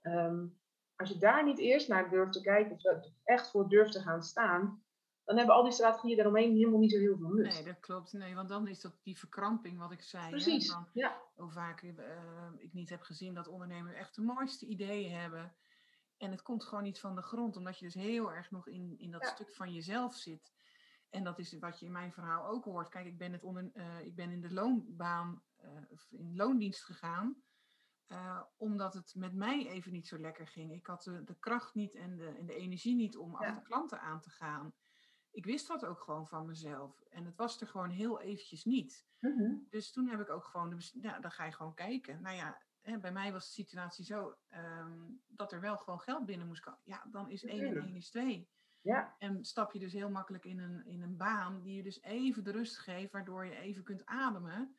Ehm, 0.00 0.46
als 0.96 1.08
je 1.08 1.18
daar 1.18 1.44
niet 1.44 1.58
eerst 1.58 1.88
naar 1.88 2.10
durft 2.10 2.32
te 2.32 2.40
kijken, 2.40 2.72
of 2.72 3.06
echt 3.24 3.50
voor 3.50 3.68
durft 3.68 3.92
te 3.92 4.00
gaan 4.00 4.22
staan, 4.22 4.82
dan 5.24 5.36
hebben 5.36 5.54
al 5.54 5.62
die 5.62 5.72
strategieën 5.72 6.16
daaromheen 6.16 6.56
helemaal 6.56 6.78
niet 6.78 6.92
zo 6.92 6.98
heel 6.98 7.16
veel 7.16 7.28
nut. 7.28 7.52
Nee, 7.52 7.64
dat 7.64 7.80
klopt. 7.80 8.12
Nee, 8.12 8.34
want 8.34 8.48
dan 8.48 8.68
is 8.68 8.80
dat 8.80 8.98
die 9.02 9.18
verkramping 9.18 9.78
wat 9.78 9.92
ik 9.92 10.02
zei. 10.02 10.30
Precies, 10.30 10.68
hè, 10.68 10.76
ja. 10.92 11.20
Hoe 11.34 11.50
vaak 11.50 11.82
uh, 11.82 11.92
ik 12.58 12.72
niet 12.72 12.88
heb 12.88 13.02
gezien 13.02 13.34
dat 13.34 13.48
ondernemers 13.48 13.94
echt 13.94 14.14
de 14.14 14.22
mooiste 14.22 14.66
ideeën 14.66 15.12
hebben. 15.12 15.54
En 16.16 16.30
het 16.30 16.42
komt 16.42 16.64
gewoon 16.64 16.84
niet 16.84 17.00
van 17.00 17.14
de 17.14 17.22
grond, 17.22 17.56
omdat 17.56 17.78
je 17.78 17.84
dus 17.84 17.94
heel 17.94 18.32
erg 18.32 18.50
nog 18.50 18.68
in, 18.68 18.94
in 18.98 19.10
dat 19.10 19.26
stuk 19.26 19.54
van 19.54 19.72
jezelf 19.72 20.14
zit. 20.14 20.52
En 21.10 21.24
dat 21.24 21.38
is 21.38 21.58
wat 21.58 21.80
je 21.80 21.86
in 21.86 21.92
mijn 21.92 22.12
verhaal 22.12 22.46
ook 22.46 22.64
hoort. 22.64 22.88
Kijk, 22.88 23.06
ik 23.06 23.18
ben, 23.18 23.32
het 23.32 23.44
onder, 23.44 23.70
uh, 23.74 24.00
ik 24.00 24.14
ben 24.14 24.30
in 24.30 24.40
de 24.40 24.52
loonbaan, 24.52 25.42
uh, 25.64 25.70
in 26.10 26.36
loondienst 26.36 26.84
gegaan. 26.84 27.42
Uh, 28.08 28.40
omdat 28.56 28.94
het 28.94 29.14
met 29.14 29.34
mij 29.34 29.68
even 29.68 29.92
niet 29.92 30.06
zo 30.06 30.18
lekker 30.18 30.46
ging. 30.46 30.72
Ik 30.72 30.86
had 30.86 31.02
de, 31.02 31.24
de 31.24 31.34
kracht 31.38 31.74
niet 31.74 31.94
en 31.94 32.16
de, 32.16 32.26
en 32.26 32.46
de 32.46 32.54
energie 32.54 32.94
niet 32.94 33.16
om 33.16 33.30
ja. 33.30 33.36
achter 33.38 33.62
klanten 33.62 34.00
aan 34.00 34.20
te 34.20 34.30
gaan. 34.30 34.74
Ik 35.30 35.44
wist 35.44 35.68
dat 35.68 35.84
ook 35.84 36.00
gewoon 36.00 36.26
van 36.26 36.46
mezelf. 36.46 37.00
En 37.00 37.24
het 37.24 37.36
was 37.36 37.60
er 37.60 37.66
gewoon 37.66 37.90
heel 37.90 38.20
eventjes 38.20 38.64
niet. 38.64 39.06
Mm 39.18 39.38
-hmm. 39.38 39.66
Dus 39.70 39.92
toen 39.92 40.08
heb 40.08 40.20
ik 40.20 40.30
ook 40.30 40.44
gewoon, 40.44 40.70
de, 40.70 40.90
ja, 41.00 41.20
dan 41.20 41.30
ga 41.30 41.44
je 41.44 41.52
gewoon 41.52 41.74
kijken. 41.74 42.22
Nou 42.22 42.36
ja, 42.36 42.62
hè, 42.80 42.98
bij 42.98 43.12
mij 43.12 43.32
was 43.32 43.46
de 43.46 43.52
situatie 43.52 44.04
zo 44.04 44.36
um, 44.54 45.22
dat 45.28 45.52
er 45.52 45.60
wel 45.60 45.76
gewoon 45.76 46.00
geld 46.00 46.26
binnen 46.26 46.46
moest 46.46 46.62
komen. 46.62 46.80
Ja, 46.84 47.04
dan 47.10 47.30
is 47.30 47.44
1 47.44 47.66
en 47.66 47.82
1 47.82 47.96
is 47.96 48.10
2. 48.10 48.48
Ja. 48.82 49.16
En 49.18 49.44
stap 49.44 49.72
je 49.72 49.78
dus 49.78 49.92
heel 49.92 50.10
makkelijk 50.10 50.44
in 50.44 50.58
een, 50.58 50.86
in 50.86 51.02
een 51.02 51.16
baan 51.16 51.62
die 51.62 51.76
je 51.76 51.82
dus 51.82 52.02
even 52.02 52.44
de 52.44 52.50
rust 52.50 52.78
geeft, 52.78 53.12
waardoor 53.12 53.44
je 53.44 53.56
even 53.56 53.82
kunt 53.82 54.06
ademen. 54.06 54.76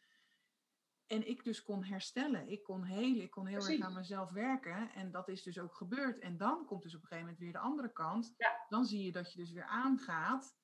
En 1.07 1.27
ik 1.27 1.43
dus 1.43 1.63
kon 1.63 1.83
herstellen. 1.83 2.47
Ik 2.47 2.63
kon 2.63 2.83
helen. 2.83 3.21
Ik 3.21 3.31
kon 3.31 3.45
heel 3.45 3.57
Precies. 3.57 3.79
erg 3.79 3.87
aan 3.87 3.93
mezelf 3.93 4.31
werken. 4.31 4.91
En 4.93 5.11
dat 5.11 5.27
is 5.27 5.43
dus 5.43 5.59
ook 5.59 5.75
gebeurd. 5.75 6.19
En 6.19 6.37
dan 6.37 6.65
komt 6.65 6.83
dus 6.83 6.95
op 6.95 7.01
een 7.01 7.07
gegeven 7.07 7.25
moment 7.25 7.43
weer 7.43 7.51
de 7.51 7.67
andere 7.67 7.91
kant. 7.91 8.33
Ja. 8.37 8.65
Dan 8.69 8.85
zie 8.85 9.05
je 9.05 9.11
dat 9.11 9.31
je 9.31 9.39
dus 9.39 9.51
weer 9.51 9.65
aangaat. 9.65 10.59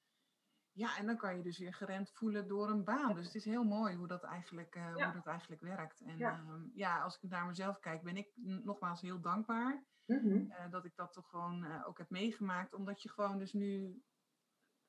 Ja, 0.77 0.97
en 0.97 1.05
dan 1.05 1.17
kan 1.17 1.37
je 1.37 1.43
dus 1.43 1.57
weer 1.57 1.73
gerend 1.73 2.11
voelen 2.11 2.47
door 2.47 2.69
een 2.69 2.83
baan. 2.83 3.15
Dus 3.15 3.25
het 3.25 3.35
is 3.35 3.45
heel 3.45 3.63
mooi 3.63 3.95
hoe 3.95 4.07
dat 4.07 4.23
eigenlijk, 4.23 4.75
uh, 4.75 4.93
hoe 4.93 5.13
dat 5.13 5.25
eigenlijk 5.25 5.61
werkt. 5.61 6.01
En 6.01 6.17
ja. 6.17 6.31
Ehm, 6.31 6.61
ja. 6.73 7.01
als 7.01 7.15
ik 7.15 7.29
naar 7.29 7.45
mezelf 7.45 7.79
kijk, 7.79 8.03
ben 8.03 8.17
ik 8.17 8.31
nogmaals 8.35 9.01
heel 9.01 9.21
dankbaar 9.21 9.85
mm 10.05 10.53
dat 10.69 10.85
ik 10.85 10.95
dat 10.95 11.13
toch 11.13 11.29
gewoon 11.29 11.65
uh, 11.65 11.87
ook 11.87 11.97
heb 11.97 12.09
meegemaakt. 12.09 12.73
Omdat 12.73 13.01
je 13.01 13.09
gewoon 13.09 13.37
dus 13.37 13.53
nu 13.53 14.01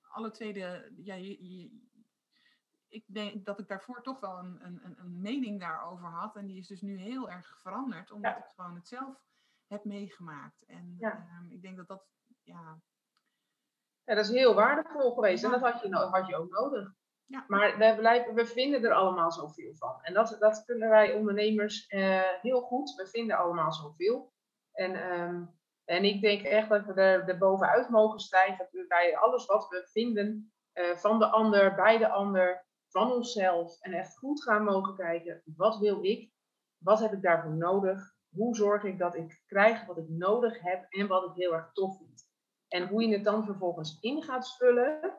alle 0.00 0.30
tweede, 0.30 0.92
ja, 0.96 1.14
je, 1.14 1.70
ik 2.88 3.04
denk 3.06 3.44
dat 3.44 3.60
ik 3.60 3.68
daarvoor 3.68 4.02
toch 4.02 4.20
wel 4.20 4.38
een, 4.38 4.64
een, 4.64 5.00
een 5.00 5.20
mening 5.20 5.60
daarover 5.60 6.06
had. 6.06 6.36
En 6.36 6.46
die 6.46 6.58
is 6.58 6.66
dus 6.66 6.80
nu 6.80 6.96
heel 6.96 7.30
erg 7.30 7.58
veranderd, 7.60 8.10
omdat 8.10 8.36
ik 8.36 8.52
gewoon 8.56 8.74
het 8.74 8.88
zelf 8.88 9.22
heb 9.66 9.84
meegemaakt. 9.84 10.62
En 10.62 10.96
ehm, 10.98 11.50
ik 11.50 11.62
denk 11.62 11.76
dat 11.76 11.88
dat, 11.88 12.08
ja... 12.42 12.80
Ja, 14.08 14.14
dat 14.14 14.24
is 14.24 14.30
heel 14.30 14.54
waardevol 14.54 15.14
geweest. 15.14 15.44
En 15.44 15.50
dat 15.50 15.60
had 15.60 15.80
je, 15.80 15.94
had 15.94 16.26
je 16.26 16.36
ook 16.36 16.50
nodig. 16.50 16.92
Ja. 17.24 17.44
Maar 17.48 17.78
we, 17.78 17.94
blijven, 17.96 18.34
we 18.34 18.46
vinden 18.46 18.84
er 18.84 18.92
allemaal 18.92 19.32
zoveel 19.32 19.74
van. 19.74 19.98
En 20.02 20.14
dat, 20.14 20.36
dat 20.38 20.64
kunnen 20.64 20.88
wij 20.88 21.14
ondernemers 21.14 21.90
uh, 21.90 22.20
heel 22.40 22.60
goed. 22.60 22.94
We 22.94 23.06
vinden 23.06 23.36
allemaal 23.36 23.72
zoveel. 23.72 24.32
En, 24.72 25.12
um, 25.12 25.58
en 25.84 26.04
ik 26.04 26.20
denk 26.20 26.42
echt 26.42 26.68
dat 26.68 26.84
we 26.84 26.92
er, 26.92 27.28
er 27.28 27.38
bovenuit 27.38 27.88
mogen 27.88 28.20
stijgen. 28.20 28.68
Bij 28.88 29.16
alles 29.18 29.46
wat 29.46 29.68
we 29.68 29.88
vinden 29.90 30.52
uh, 30.74 30.96
van 30.96 31.18
de 31.18 31.26
ander, 31.26 31.74
bij 31.74 31.98
de 31.98 32.08
ander, 32.08 32.66
van 32.88 33.12
onszelf. 33.12 33.80
En 33.80 33.92
echt 33.92 34.18
goed 34.18 34.42
gaan 34.42 34.64
mogen 34.64 34.96
kijken. 34.96 35.42
Wat 35.56 35.78
wil 35.78 36.04
ik? 36.04 36.32
Wat 36.78 37.00
heb 37.00 37.12
ik 37.12 37.22
daarvoor 37.22 37.56
nodig? 37.56 38.16
Hoe 38.28 38.56
zorg 38.56 38.84
ik 38.84 38.98
dat 38.98 39.14
ik 39.14 39.42
krijg 39.46 39.86
wat 39.86 39.98
ik 39.98 40.08
nodig 40.08 40.62
heb 40.62 40.86
en 40.88 41.06
wat 41.06 41.24
ik 41.24 41.34
heel 41.34 41.54
erg 41.54 41.72
tof 41.72 41.96
vind? 41.96 42.27
En 42.68 42.88
hoe 42.88 43.02
je 43.02 43.12
het 43.12 43.24
dan 43.24 43.44
vervolgens 43.44 43.98
in 44.00 44.22
gaat 44.22 44.56
vullen. 44.56 45.18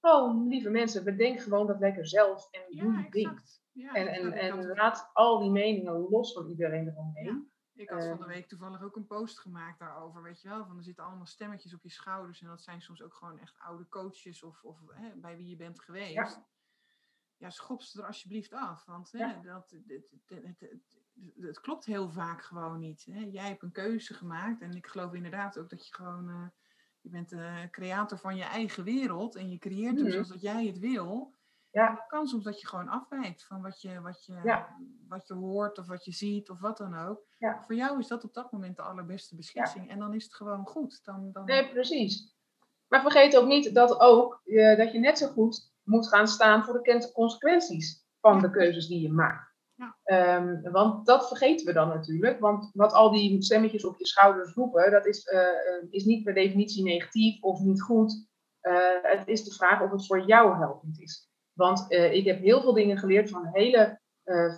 Oh, 0.00 0.48
lieve 0.48 0.70
mensen, 0.70 1.04
bedenk 1.04 1.40
gewoon 1.40 1.66
dat 1.66 1.78
lekker 1.78 2.06
zelf 2.06 2.48
en 2.50 2.76
doe 2.76 2.92
ja, 2.92 3.06
ding. 3.10 3.40
Ja, 3.72 3.92
en 3.92 4.08
en, 4.08 4.32
en 4.32 4.66
laat 4.66 5.10
al 5.12 5.38
die 5.38 5.50
meningen 5.50 6.08
los 6.10 6.32
van 6.32 6.48
iedereen 6.48 6.88
eromheen. 6.88 7.24
Ja. 7.24 7.82
Ik 7.82 7.90
had 7.90 8.06
van 8.06 8.18
de 8.18 8.26
week 8.26 8.48
toevallig 8.48 8.82
ook 8.82 8.96
een 8.96 9.06
post 9.06 9.38
gemaakt 9.38 9.78
daarover, 9.78 10.22
weet 10.22 10.40
je 10.40 10.48
wel. 10.48 10.66
Van 10.66 10.76
er 10.76 10.82
zitten 10.82 11.04
allemaal 11.04 11.26
stemmetjes 11.26 11.74
op 11.74 11.82
je 11.82 11.90
schouders. 11.90 12.40
En 12.40 12.48
dat 12.48 12.62
zijn 12.62 12.82
soms 12.82 13.02
ook 13.02 13.14
gewoon 13.14 13.38
echt 13.38 13.58
oude 13.58 13.88
coaches 13.88 14.42
of, 14.42 14.64
of 14.64 14.78
hè, 14.92 15.14
bij 15.16 15.36
wie 15.36 15.48
je 15.48 15.56
bent 15.56 15.80
geweest. 15.80 16.12
Ja, 16.12 16.46
ja 17.36 17.50
schop 17.50 17.82
ze 17.82 18.00
er 18.00 18.06
alsjeblieft 18.06 18.52
af. 18.52 18.84
Want 18.84 19.12
hè, 19.12 19.40
dat, 19.40 19.70
het, 19.70 20.04
het, 20.26 20.60
het, 20.60 20.96
het, 21.40 21.60
klopt 21.60 21.84
heel 21.84 22.10
vaak 22.10 22.42
gewoon 22.42 22.78
niet. 22.78 23.04
Hè. 23.04 23.20
Jij 23.20 23.48
hebt 23.48 23.62
een 23.62 23.72
keuze 23.72 24.14
gemaakt. 24.14 24.60
En 24.60 24.72
ik 24.72 24.86
geloof 24.86 25.12
inderdaad 25.12 25.58
ook 25.58 25.70
dat 25.70 25.86
je 25.86 25.94
gewoon... 25.94 26.28
Uh, 26.28 26.46
je 27.00 27.08
bent 27.08 27.28
de 27.28 27.68
creator 27.70 28.18
van 28.18 28.36
je 28.36 28.44
eigen 28.44 28.84
wereld. 28.84 29.36
En 29.36 29.50
je 29.50 29.58
creëert 29.58 29.94
hem 29.94 30.02
mhm. 30.02 30.12
zoals 30.12 30.28
dat 30.28 30.40
jij 30.40 30.66
het 30.66 30.78
wil. 30.78 31.36
Ja. 31.70 31.90
Het 31.90 32.06
kan 32.06 32.26
soms 32.26 32.44
dat 32.44 32.60
je 32.60 32.66
gewoon 32.66 32.88
afwijkt 32.88 33.44
van 33.44 33.62
wat 33.62 33.80
je, 33.80 34.00
wat, 34.00 34.24
je, 34.24 34.64
wat 35.08 35.28
je 35.28 35.34
hoort 35.34 35.78
of 35.78 35.86
wat 35.86 36.04
je 36.04 36.12
ziet 36.12 36.50
of 36.50 36.60
wat 36.60 36.76
dan 36.76 36.98
ook. 36.98 37.26
Ja. 37.38 37.62
Voor 37.62 37.74
jou 37.74 37.98
is 37.98 38.06
dat 38.06 38.24
op 38.24 38.34
dat 38.34 38.52
moment 38.52 38.76
de 38.76 38.82
allerbeste 38.82 39.36
beslissing. 39.36 39.90
En 39.90 39.98
dan 39.98 40.14
is 40.14 40.24
het 40.24 40.34
gewoon 40.34 40.66
goed. 40.66 41.04
Dan, 41.04 41.32
dan... 41.32 41.44
Nee, 41.44 41.68
precies. 41.68 42.36
Maar 42.88 43.00
vergeet 43.00 43.36
ook 43.36 43.46
niet 43.46 43.74
dat, 43.74 44.00
ook, 44.00 44.40
uh, 44.44 44.76
dat 44.76 44.92
je 44.92 44.98
net 44.98 45.18
zo 45.18 45.26
goed 45.26 45.72
moet 45.82 46.08
gaan 46.08 46.28
staan 46.28 46.64
voor 46.64 46.82
de 46.82 47.10
consequenties 47.12 48.06
van 48.20 48.40
de 48.40 48.50
keuzes 48.50 48.86
die 48.86 49.00
je 49.00 49.12
maakt. 49.12 49.47
Um, 50.04 50.62
want 50.72 51.06
dat 51.06 51.28
vergeten 51.28 51.66
we 51.66 51.72
dan 51.72 51.88
natuurlijk. 51.88 52.40
Want 52.40 52.70
wat 52.72 52.92
al 52.92 53.10
die 53.10 53.42
stemmetjes 53.42 53.84
op 53.84 53.98
je 53.98 54.06
schouders 54.06 54.54
roepen, 54.54 54.90
dat 54.90 55.06
is, 55.06 55.26
uh, 55.26 55.90
is 55.90 56.04
niet 56.04 56.24
per 56.24 56.34
definitie 56.34 56.84
negatief 56.84 57.42
of 57.42 57.60
niet 57.60 57.82
goed. 57.82 58.26
Uh, 58.62 58.76
het 59.02 59.28
is 59.28 59.44
de 59.44 59.54
vraag 59.54 59.82
of 59.82 59.90
het 59.90 60.06
voor 60.06 60.26
jou 60.26 60.56
helpend 60.56 61.00
is. 61.00 61.30
Want 61.52 61.86
uh, 61.88 62.12
ik 62.12 62.24
heb 62.24 62.40
heel 62.40 62.60
veel 62.60 62.72
dingen 62.72 62.98
geleerd 62.98 63.30
van 63.30 63.48
hele 63.52 64.00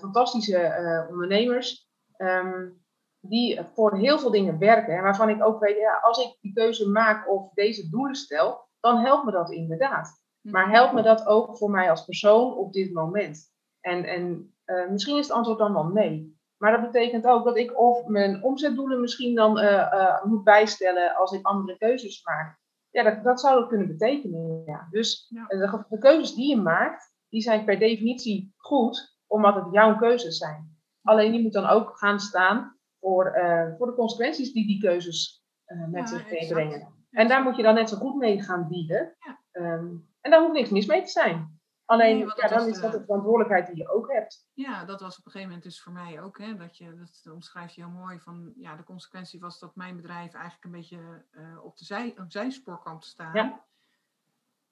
fantastische 0.01 1.07
ondernemers. 1.11 1.89
Um, 2.17 2.81
die 3.21 3.61
voor 3.75 3.97
heel 3.97 4.19
veel 4.19 4.31
dingen 4.31 4.59
werken. 4.59 4.97
En 4.97 5.03
waarvan 5.03 5.29
ik 5.29 5.45
ook 5.45 5.61
weet, 5.61 5.77
ja, 5.77 5.99
als 6.03 6.19
ik 6.19 6.37
die 6.41 6.53
keuze 6.53 6.89
maak 6.89 7.31
of 7.31 7.53
deze 7.53 7.89
doelen 7.89 8.15
stel, 8.15 8.69
dan 8.81 8.99
helpt 8.99 9.25
me 9.25 9.31
dat 9.31 9.51
inderdaad. 9.51 10.23
Maar 10.41 10.67
mhm. 10.67 10.75
helpt 10.75 10.93
me 10.93 11.03
dat 11.03 11.27
ook 11.27 11.57
voor 11.57 11.71
mij 11.71 11.91
als 11.91 12.05
persoon 12.05 12.57
op 12.57 12.73
dit 12.73 12.93
moment? 12.93 13.53
En, 13.81 14.05
en 14.05 14.55
uh, 14.71 14.91
misschien 14.91 15.17
is 15.17 15.27
het 15.27 15.37
antwoord 15.37 15.59
dan 15.59 15.73
wel 15.73 15.87
nee. 15.87 16.39
Maar 16.57 16.73
dat 16.73 16.93
betekent 16.93 17.27
ook 17.27 17.45
dat 17.45 17.57
ik 17.57 17.79
of 17.79 18.07
mijn 18.07 18.43
omzetdoelen 18.43 19.01
misschien 19.01 19.35
dan 19.35 19.59
uh, 19.59 19.65
uh, 19.65 20.25
moet 20.25 20.45
bijstellen 20.45 21.15
als 21.15 21.33
ik 21.33 21.47
andere 21.47 21.79
keuzes 21.79 22.25
maak. 22.25 22.59
Ja, 22.91 23.03
dat, 23.03 23.25
dat 23.25 23.41
zou 23.41 23.61
het 23.61 23.69
kunnen 23.69 23.87
betekenen. 23.87 24.63
Ja. 24.67 24.87
Dus 24.91 25.29
De, 25.29 25.85
de, 25.89 25.99
keuzes 25.99 26.35
die 26.35 26.49
je 26.49 26.57
maakt, 26.57 27.15
die 27.29 27.41
zijn 27.41 27.65
per 27.65 27.79
definitie 27.79 28.55
goed, 28.57 29.19
omdat 29.27 29.55
het 29.55 29.67
jouw 29.71 29.97
keuzes 29.97 30.39
zijn. 30.39 30.79
Alleen 31.03 31.33
die 31.33 31.43
moet 31.43 31.53
dan 31.53 31.67
ook 31.67 31.99
gaan 31.99 32.21
staan 32.21 32.79
voor, 33.01 33.33
voor 33.79 33.87
de 33.87 33.95
consequenties 33.95 34.53
die 34.53 34.67
die 34.67 34.81
keuzes 34.81 35.45
met 35.91 36.09
zich 36.09 36.31
meebrengen. 36.31 36.95
En 37.11 37.29
daar 37.29 37.43
moet 37.43 37.57
je 37.57 37.63
dan 37.63 37.75
net 37.75 37.89
zo 37.89 37.97
goed 37.97 38.17
mee 38.17 38.43
gaan 38.43 38.69
bieden. 38.69 39.17
Um, 39.53 40.09
en 40.21 40.31
daar 40.31 40.41
hoeft 40.41 40.53
niks 40.53 40.71
mis 40.71 40.87
mee 40.87 41.03
te 41.03 41.11
zijn. 41.11 41.60
Alleen, 41.91 42.19
ja, 42.19 42.49
dan 42.49 42.69
is 42.69 42.81
dat 42.81 42.93
de 42.93 43.01
verantwoordelijkheid 43.01 43.67
die 43.67 43.77
je 43.77 43.91
ook 43.91 44.13
hebt. 44.13 44.49
Ja, 44.55 44.85
dat 44.85 45.01
was 45.01 45.19
op 45.19 45.25
een 45.25 45.31
gegeven 45.31 45.49
moment 45.49 45.63
dus 45.63 45.83
voor 45.83 45.93
mij 45.93 46.23
ook. 46.23 46.39
Hè, 46.39 46.57
dat, 46.57 46.77
je, 46.77 46.95
dat 46.95 47.33
omschrijf 47.33 47.73
je 47.73 47.81
heel 47.81 47.91
mooi. 47.91 48.21
Van, 48.21 48.53
ja, 48.57 48.77
de 48.77 48.85
consequentie 48.85 49.41
was 49.41 49.59
dat 49.59 49.77
mijn 49.77 49.97
bedrijf 49.97 50.35
eigenlijk 50.35 50.65
een 50.65 50.71
beetje 50.71 51.25
uh, 51.33 51.65
op 51.65 51.77
de 51.77 51.85
zij, 51.85 52.13
een 52.17 52.31
zijspoor 52.31 52.81
kwam 52.81 52.99
te 52.99 53.07
staan. 53.07 53.35
Ja. 53.35 53.65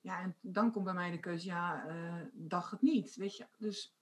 ja, 0.01 0.21
en 0.21 0.37
dan 0.41 0.73
komt 0.73 0.85
bij 0.85 0.95
mij 0.95 1.11
de 1.11 1.21
keuze, 1.21 1.47
ja, 1.47 1.87
uh, 1.87 2.15
dag 2.33 2.71
het 2.71 2.83
niet. 2.83 3.17
Weet 3.17 3.37
je, 3.37 3.47
dus 3.57 3.97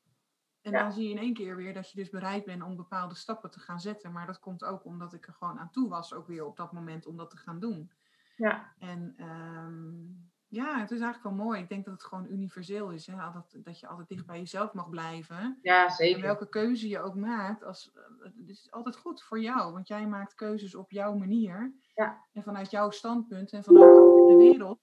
en 0.63 0.73
dan 0.73 0.93
zie 0.93 1.05
je 1.05 1.15
in 1.15 1.21
één 1.21 1.35
keer 1.35 1.57
weer 1.57 1.75
dat 1.75 1.91
je 1.91 1.97
dus 1.97 2.11
bereid 2.11 2.45
bent 2.45 2.63
om 2.63 2.77
bepaalde 2.77 3.15
stappen 3.15 3.51
te 3.51 3.61
gaan 3.61 3.81
zetten. 3.81 4.13
Maar 4.13 4.27
dat 4.27 4.41
komt 4.41 4.65
ook 4.65 4.85
omdat 4.85 5.13
ik 5.13 5.27
er 5.27 5.35
gewoon 5.35 5.59
aan 5.59 5.71
toe 5.71 5.89
was, 5.89 6.15
ook 6.15 6.27
weer 6.27 6.45
op 6.45 6.57
dat 6.57 6.73
moment 6.73 7.07
om 7.07 7.17
dat 7.17 7.31
te 7.31 7.37
gaan 7.37 7.61
doen. 7.61 7.93
Ja. 8.37 8.73
En 8.79 9.17
um, 9.21 10.31
ja, 10.57 10.81
het 10.81 10.91
is 10.91 11.01
eigenlijk 11.01 11.37
wel 11.37 11.47
mooi. 11.47 11.61
Ik 11.61 11.69
denk 11.69 11.85
dat 11.85 11.95
het 11.95 12.05
gewoon 12.05 12.27
universeel 12.31 12.91
is. 12.91 13.07
Hè? 13.07 13.17
Dat, 13.33 13.57
dat 13.57 13.81
je 13.81 13.87
altijd 13.87 14.09
dicht 14.09 14.27
bij 14.27 14.39
jezelf 14.39 14.73
mag 14.73 14.91
blijven. 14.91 15.59
Ja, 15.63 15.91
zeker. 15.91 16.17
En 16.17 16.23
welke 16.23 16.49
keuze 16.49 16.89
je 16.89 17.01
ook 17.01 17.15
maakt, 17.15 17.65
als, 17.65 17.93
het 18.19 18.49
is 18.49 18.71
altijd 18.71 18.97
goed 18.97 19.23
voor 19.23 19.41
jou. 19.41 19.73
Want 19.73 19.89
jij 19.89 20.07
maakt 20.07 20.35
keuzes 20.35 20.75
op 20.75 20.91
jouw 20.91 21.15
manier. 21.15 21.75
Ja. 21.95 22.25
En 22.33 22.43
vanuit 22.43 22.71
jouw 22.71 22.91
standpunt 22.91 23.53
en 23.53 23.65
vanuit 23.65 24.01
de 24.27 24.37
wereld, 24.37 24.79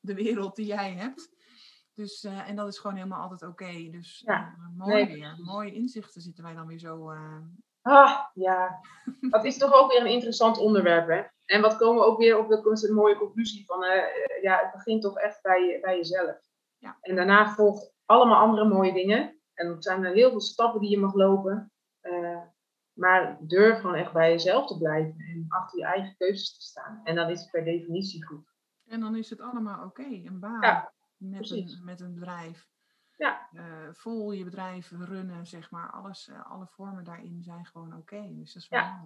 de 0.00 0.14
wereld 0.14 0.56
die 0.56 0.66
jij 0.66 0.92
hebt. 0.92 1.32
Dus, 1.94 2.24
uh, 2.24 2.48
en 2.48 2.56
dat 2.56 2.68
is 2.68 2.78
gewoon 2.78 2.96
helemaal 2.96 3.22
altijd 3.22 3.50
oké. 3.50 3.88
Dus 3.90 4.22
ja. 4.26 4.54
uh, 4.58 4.86
mooi 4.86 5.06
weer. 5.06 5.34
Mooie 5.38 5.72
inzichten 5.72 6.20
zitten 6.20 6.44
wij 6.44 6.54
dan 6.54 6.66
weer 6.66 6.78
zo 6.78 7.12
uh, 7.12 7.38
Ah, 7.84 8.18
ja. 8.34 8.80
Dat 9.20 9.44
is 9.44 9.58
toch 9.58 9.72
ook 9.72 9.90
weer 9.92 10.00
een 10.00 10.12
interessant 10.12 10.58
onderwerp, 10.58 11.08
hè? 11.08 11.22
En 11.44 11.60
wat 11.60 11.76
komen 11.76 12.02
we 12.02 12.08
ook 12.08 12.18
weer 12.18 12.38
op 12.38 12.48
de, 12.48 12.92
mooie 12.92 13.16
conclusie 13.16 13.64
van, 13.66 13.84
uh, 13.84 14.42
ja, 14.42 14.60
het 14.62 14.72
begint 14.72 15.02
toch 15.02 15.18
echt 15.18 15.42
bij, 15.42 15.78
bij 15.82 15.96
jezelf. 15.96 16.36
Ja. 16.78 16.98
En 17.00 17.16
daarna 17.16 17.54
volgt 17.54 17.92
allemaal 18.04 18.40
andere 18.40 18.68
mooie 18.68 18.92
dingen. 18.92 19.38
En 19.54 19.66
er 19.66 19.76
zijn 19.78 20.04
er 20.04 20.14
heel 20.14 20.30
veel 20.30 20.40
stappen 20.40 20.80
die 20.80 20.90
je 20.90 20.98
mag 20.98 21.14
lopen. 21.14 21.72
Uh, 22.02 22.42
maar 22.92 23.38
durf 23.40 23.80
gewoon 23.80 23.94
echt 23.94 24.12
bij 24.12 24.30
jezelf 24.30 24.66
te 24.66 24.78
blijven 24.78 25.18
en 25.18 25.44
achter 25.48 25.78
je 25.78 25.84
eigen 25.84 26.16
keuzes 26.16 26.54
te 26.54 26.62
staan. 26.62 27.00
En 27.04 27.14
dan 27.14 27.30
is 27.30 27.40
het 27.40 27.50
per 27.50 27.64
definitie 27.64 28.24
goed. 28.24 28.52
En 28.86 29.00
dan 29.00 29.16
is 29.16 29.30
het 29.30 29.40
allemaal 29.40 29.84
oké, 29.84 30.02
een 30.02 30.40
baan 30.40 30.88
met, 31.16 31.50
een, 31.50 31.80
met 31.82 32.00
een 32.00 32.14
bedrijf. 32.14 32.68
Ja. 33.16 33.48
Uh, 33.52 33.62
vol 33.92 34.32
je 34.32 34.44
bedrijf 34.44 34.90
runnen, 34.90 35.46
zeg 35.46 35.70
maar. 35.70 35.90
Alles, 35.90 36.30
alle 36.42 36.66
vormen 36.66 37.04
daarin 37.04 37.42
zijn 37.42 37.66
gewoon 37.66 37.96
oké. 37.96 38.34
Dus 38.34 38.52
dat 38.52 38.62
is 38.62 38.68
wel 38.68 38.80
ja. 38.80 39.04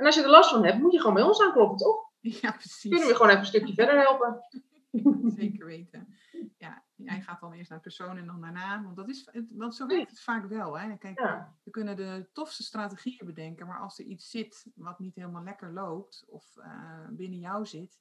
En 0.00 0.06
als 0.06 0.14
je 0.14 0.22
er 0.22 0.30
last 0.30 0.50
van 0.50 0.64
hebt, 0.64 0.78
moet 0.78 0.92
je 0.92 0.98
gewoon 0.98 1.14
bij 1.14 1.22
ons 1.22 1.42
aankloppen, 1.42 1.76
toch? 1.76 2.08
Ja, 2.20 2.50
precies. 2.52 2.90
Kunnen 2.90 3.08
we 3.08 3.14
gewoon 3.14 3.28
even 3.28 3.40
een 3.40 3.46
stukje 3.46 3.74
verder 3.74 4.00
helpen. 4.00 4.44
Zeker 5.40 5.66
weten. 5.66 6.14
Ja, 6.58 6.84
jij 6.96 7.20
gaat 7.20 7.40
dan 7.40 7.52
eerst 7.52 7.70
naar 7.70 7.80
persoon 7.80 8.16
en 8.16 8.26
dan 8.26 8.40
daarna. 8.40 8.82
Want, 8.82 8.96
dat 8.96 9.08
is, 9.08 9.30
want 9.50 9.74
zo 9.74 9.86
werkt 9.86 10.10
het 10.10 10.20
vaak 10.20 10.48
wel. 10.48 10.78
Hè? 10.78 10.96
Kijk, 10.96 11.20
we 11.62 11.70
kunnen 11.70 11.96
de 11.96 12.28
tofste 12.32 12.62
strategieën 12.62 13.26
bedenken, 13.26 13.66
maar 13.66 13.80
als 13.80 13.98
er 13.98 14.04
iets 14.04 14.30
zit 14.30 14.66
wat 14.74 14.98
niet 14.98 15.14
helemaal 15.14 15.42
lekker 15.42 15.72
loopt 15.72 16.24
of 16.28 16.56
uh, 16.56 17.08
binnen 17.10 17.38
jou 17.38 17.66
zit, 17.66 18.00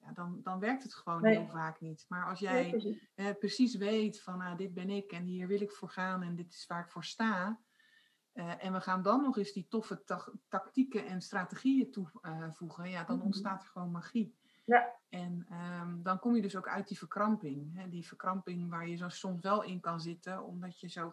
ja, 0.00 0.12
dan, 0.12 0.40
dan 0.42 0.60
werkt 0.60 0.82
het 0.82 0.94
gewoon 0.94 1.24
heel 1.24 1.46
vaak 1.46 1.80
niet. 1.80 2.04
Maar 2.08 2.26
als 2.28 2.38
jij 2.38 2.70
precies. 2.70 3.10
Eh, 3.14 3.30
precies. 3.38 3.76
weet 3.76 4.20
van 4.20 4.40
ah, 4.40 4.56
dit 4.56 4.74
ben 4.74 4.90
ik 4.90 5.12
en 5.12 5.24
hier 5.24 5.46
wil 5.46 5.60
ik 5.60 5.72
voor 5.72 5.90
gaan 5.90 6.22
en 6.22 6.34
dit 6.34 6.52
is 6.52 6.66
waar 6.66 6.84
ik 6.84 6.90
voor 6.90 7.04
sta. 7.04 7.60
Uh, 8.34 8.64
en 8.64 8.72
we 8.72 8.80
gaan 8.80 9.02
dan 9.02 9.22
nog 9.22 9.38
eens 9.38 9.52
die 9.52 9.66
toffe 9.68 10.04
tactieken 10.48 11.06
en 11.06 11.20
strategieën 11.20 11.90
toevoegen, 11.90 12.90
ja, 12.90 13.04
dan 13.04 13.16
mhm. 13.16 13.24
ontstaat 13.24 13.62
er 13.62 13.68
gewoon 13.68 13.90
magie. 13.90 14.34
Ja. 14.64 14.92
En 15.08 15.46
um, 15.80 16.02
dan 16.02 16.18
kom 16.18 16.36
je 16.36 16.42
dus 16.42 16.56
ook 16.56 16.68
uit 16.68 16.88
die 16.88 16.98
verkramping. 16.98 17.76
Hè? 17.76 17.88
Die 17.88 18.06
verkramping 18.06 18.70
waar 18.70 18.88
je 18.88 18.96
zo 18.96 19.08
soms 19.08 19.42
wel 19.42 19.62
in 19.62 19.80
kan 19.80 20.00
zitten, 20.00 20.44
omdat 20.44 20.80
je 20.80 20.88
zo 20.88 21.12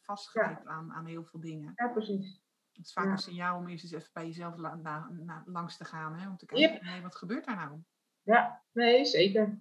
vastgrijpt 0.00 0.66
aan, 0.66 0.92
aan 0.92 1.06
heel 1.06 1.24
veel 1.24 1.40
dingen. 1.40 1.72
Ja, 1.76 1.88
precies. 1.88 2.42
Het 2.72 2.86
is 2.86 2.92
vaak 2.92 3.10
een 3.10 3.18
signaal 3.18 3.58
om 3.58 3.68
eerst 3.68 3.84
eens 3.84 3.92
even 3.92 4.10
bij 4.12 4.26
jezelf 4.26 4.56
la, 4.56 5.08
langs 5.46 5.76
te 5.76 5.84
gaan. 5.84 6.14
Hè? 6.14 6.28
Om 6.28 6.36
te 6.36 6.46
kijken, 6.46 6.86
yep. 6.86 7.02
wat 7.02 7.16
gebeurt 7.16 7.44
daar 7.44 7.56
nou? 7.56 7.78
Ja, 8.22 8.62
nee, 8.72 9.04
zeker. 9.04 9.58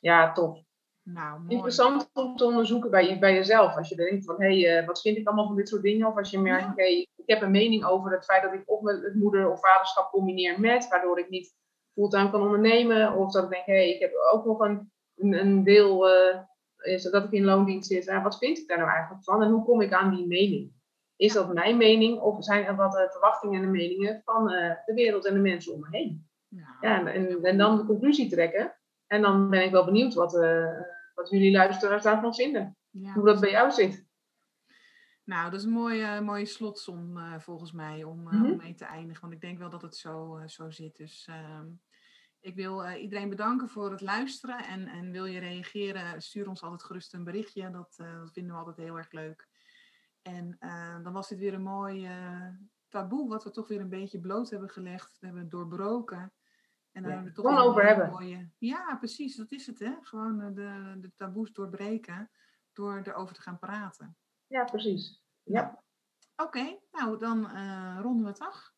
Ja, 0.00 0.32
tof. 0.32 0.64
Nou, 1.14 1.40
mooi. 1.40 1.54
Interessant 1.54 2.10
om 2.12 2.36
te 2.36 2.44
onderzoeken 2.44 2.90
bij, 2.90 3.18
bij 3.18 3.34
jezelf. 3.34 3.76
Als 3.76 3.88
je 3.88 3.96
denkt 3.96 4.24
van, 4.24 4.34
hé, 4.38 4.60
hey, 4.60 4.80
uh, 4.80 4.86
wat 4.86 5.00
vind 5.00 5.16
ik 5.16 5.26
allemaal 5.26 5.46
van 5.46 5.56
dit 5.56 5.68
soort 5.68 5.82
dingen? 5.82 6.06
Of 6.06 6.16
als 6.16 6.30
je 6.30 6.38
merkt, 6.38 6.66
oké, 6.66 6.82
ik 6.82 7.22
heb 7.26 7.42
een 7.42 7.50
mening 7.50 7.84
over 7.84 8.12
het 8.12 8.24
feit 8.24 8.42
dat 8.42 8.52
ik 8.52 8.62
of 8.66 8.82
het 8.82 9.14
moeder- 9.14 9.50
of 9.50 9.60
vaderschap 9.60 10.10
combineer 10.10 10.60
met, 10.60 10.88
waardoor 10.88 11.18
ik 11.18 11.28
niet 11.28 11.54
fulltime 11.92 12.30
kan 12.30 12.42
ondernemen. 12.42 13.14
Of 13.14 13.32
dat 13.32 13.44
ik 13.44 13.50
denk, 13.50 13.66
hé, 13.66 13.72
hey, 13.72 13.94
ik 13.94 14.00
heb 14.00 14.12
ook 14.32 14.44
nog 14.44 14.60
een, 14.60 14.92
een, 15.16 15.32
een 15.32 15.64
deel, 15.64 16.08
uh, 16.08 16.38
is 16.76 17.02
dat 17.02 17.24
ik 17.24 17.30
in 17.30 17.44
loondienst 17.44 17.88
zit. 17.88 18.06
Uh, 18.06 18.22
wat 18.22 18.38
vind 18.38 18.58
ik 18.58 18.68
daar 18.68 18.78
nou 18.78 18.90
eigenlijk 18.90 19.24
van? 19.24 19.42
En 19.42 19.50
hoe 19.50 19.64
kom 19.64 19.80
ik 19.80 19.92
aan 19.92 20.14
die 20.14 20.26
mening? 20.26 20.72
Is 21.16 21.32
dat 21.32 21.54
mijn 21.54 21.76
mening 21.76 22.20
of 22.20 22.44
zijn 22.44 22.64
er 22.64 22.76
wat 22.76 23.06
verwachtingen 23.10 23.60
en 23.60 23.66
de 23.66 23.72
meningen 23.72 24.22
van 24.24 24.46
de 24.46 24.92
wereld 24.94 25.26
en 25.26 25.34
de 25.34 25.40
mensen 25.40 25.72
om 25.72 25.80
me 25.80 25.86
heen? 25.90 26.28
Ja, 26.48 26.76
ja 26.80 27.12
en, 27.12 27.42
en, 27.44 27.58
dan 27.58 27.76
de 27.76 27.84
conclusie 27.84 28.30
trekken. 28.30 28.76
En 29.06 29.22
dan 29.22 29.50
ben 29.50 29.64
ik 29.64 29.70
wel 29.70 29.84
benieuwd 29.84 30.14
wat, 30.14 30.32
wat 31.16 31.30
jullie 31.30 31.52
luisteraars 31.52 32.02
daarvan 32.02 32.34
vinden. 32.34 32.76
Hoe 32.90 33.24
dat 33.24 33.40
bij 33.40 33.50
jou 33.50 33.70
zit. 33.70 34.04
Nou, 35.24 35.50
dat 35.50 35.60
is 35.60 35.66
een 35.66 35.72
mooie, 35.72 36.20
mooie 36.20 36.46
slotsom 36.46 37.16
uh, 37.16 37.38
volgens 37.38 37.72
mij 37.72 38.04
om, 38.04 38.28
uh, 38.32 38.42
om 38.42 38.56
mee 38.56 38.74
te 38.74 38.84
eindigen. 38.84 39.20
Want 39.20 39.32
ik 39.32 39.40
denk 39.40 39.58
wel 39.58 39.70
dat 39.70 39.82
het 39.82 39.96
zo, 39.96 40.38
uh, 40.38 40.46
zo 40.46 40.70
zit. 40.70 40.96
Dus 40.96 41.26
ehm, 41.26 41.66
ik 42.40 42.54
wil 42.54 42.90
iedereen 42.90 43.28
bedanken 43.28 43.68
voor 43.68 43.90
het 43.90 44.00
luisteren. 44.00 44.64
En, 44.64 44.86
en 44.86 45.10
wil 45.10 45.24
je 45.24 45.38
reageren, 45.38 46.22
stuur 46.22 46.48
ons 46.48 46.62
altijd 46.62 46.82
gerust 46.82 47.14
een 47.14 47.24
berichtje. 47.24 47.70
Dat, 47.70 47.94
dat 47.96 48.32
vinden 48.32 48.52
we 48.52 48.58
altijd 48.58 48.76
heel 48.76 48.96
erg 48.96 49.12
leuk. 49.12 49.48
En 50.22 50.56
dan 51.02 51.12
was 51.12 51.28
dit 51.28 51.38
weer 51.38 51.54
een 51.54 51.62
mooi 51.62 52.08
taboe, 52.88 53.28
wat 53.28 53.44
we 53.44 53.50
toch 53.50 53.68
weer 53.68 53.80
een 53.80 53.88
beetje 53.88 54.20
bloot 54.20 54.50
hebben 54.50 54.70
gelegd. 54.70 55.16
We 55.20 55.26
hebben 55.26 55.48
doorbroken. 55.48 56.32
En 56.96 57.02
dan 57.02 57.10
ja, 57.10 57.16
hebben 57.16 57.34
we 57.34 57.42
toch 57.42 57.50
gewoon 57.50 57.68
over 57.68 57.86
hebben. 57.86 58.10
Mooie... 58.10 58.50
Ja, 58.58 58.96
precies, 58.98 59.36
dat 59.36 59.52
is 59.52 59.66
het 59.66 59.78
hè. 59.78 59.92
Gewoon 60.00 60.54
de, 60.54 60.96
de 61.00 61.12
taboes 61.16 61.52
doorbreken 61.52 62.30
door 62.72 63.02
erover 63.04 63.34
te 63.34 63.42
gaan 63.42 63.58
praten. 63.58 64.16
Ja, 64.46 64.64
precies. 64.64 65.22
Ja. 65.42 65.82
Oké, 66.36 66.58
okay, 66.58 66.80
nou 66.92 67.18
dan 67.18 67.50
uh, 67.54 67.98
ronden 68.02 68.22
we 68.24 68.30
het 68.30 68.40
af. 68.40 68.72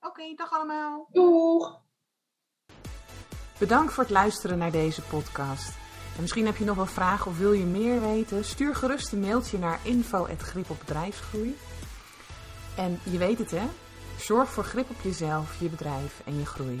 Oké, 0.00 0.06
okay, 0.06 0.34
dag 0.34 0.52
allemaal. 0.52 1.08
Doeg! 1.10 1.80
Bedankt 3.58 3.92
voor 3.92 4.02
het 4.02 4.12
luisteren 4.12 4.58
naar 4.58 4.72
deze 4.72 5.02
podcast. 5.02 5.76
En 6.14 6.20
misschien 6.20 6.46
heb 6.46 6.56
je 6.56 6.64
nog 6.64 6.76
wel 6.76 6.86
vragen 6.86 7.30
of 7.30 7.38
wil 7.38 7.52
je 7.52 7.64
meer 7.64 8.00
weten? 8.00 8.44
Stuur 8.44 8.74
gerust 8.74 9.12
een 9.12 9.20
mailtje 9.20 9.58
naar 9.58 9.86
info.gripopbedrijfsgroei. 9.86 11.56
En 12.76 12.98
je 13.02 13.18
weet 13.18 13.38
het 13.38 13.50
hè, 13.50 13.68
zorg 14.18 14.48
voor 14.48 14.64
grip 14.64 14.90
op 14.90 15.00
jezelf, 15.00 15.60
je 15.60 15.68
bedrijf 15.68 16.22
en 16.26 16.38
je 16.38 16.46
groei. 16.46 16.80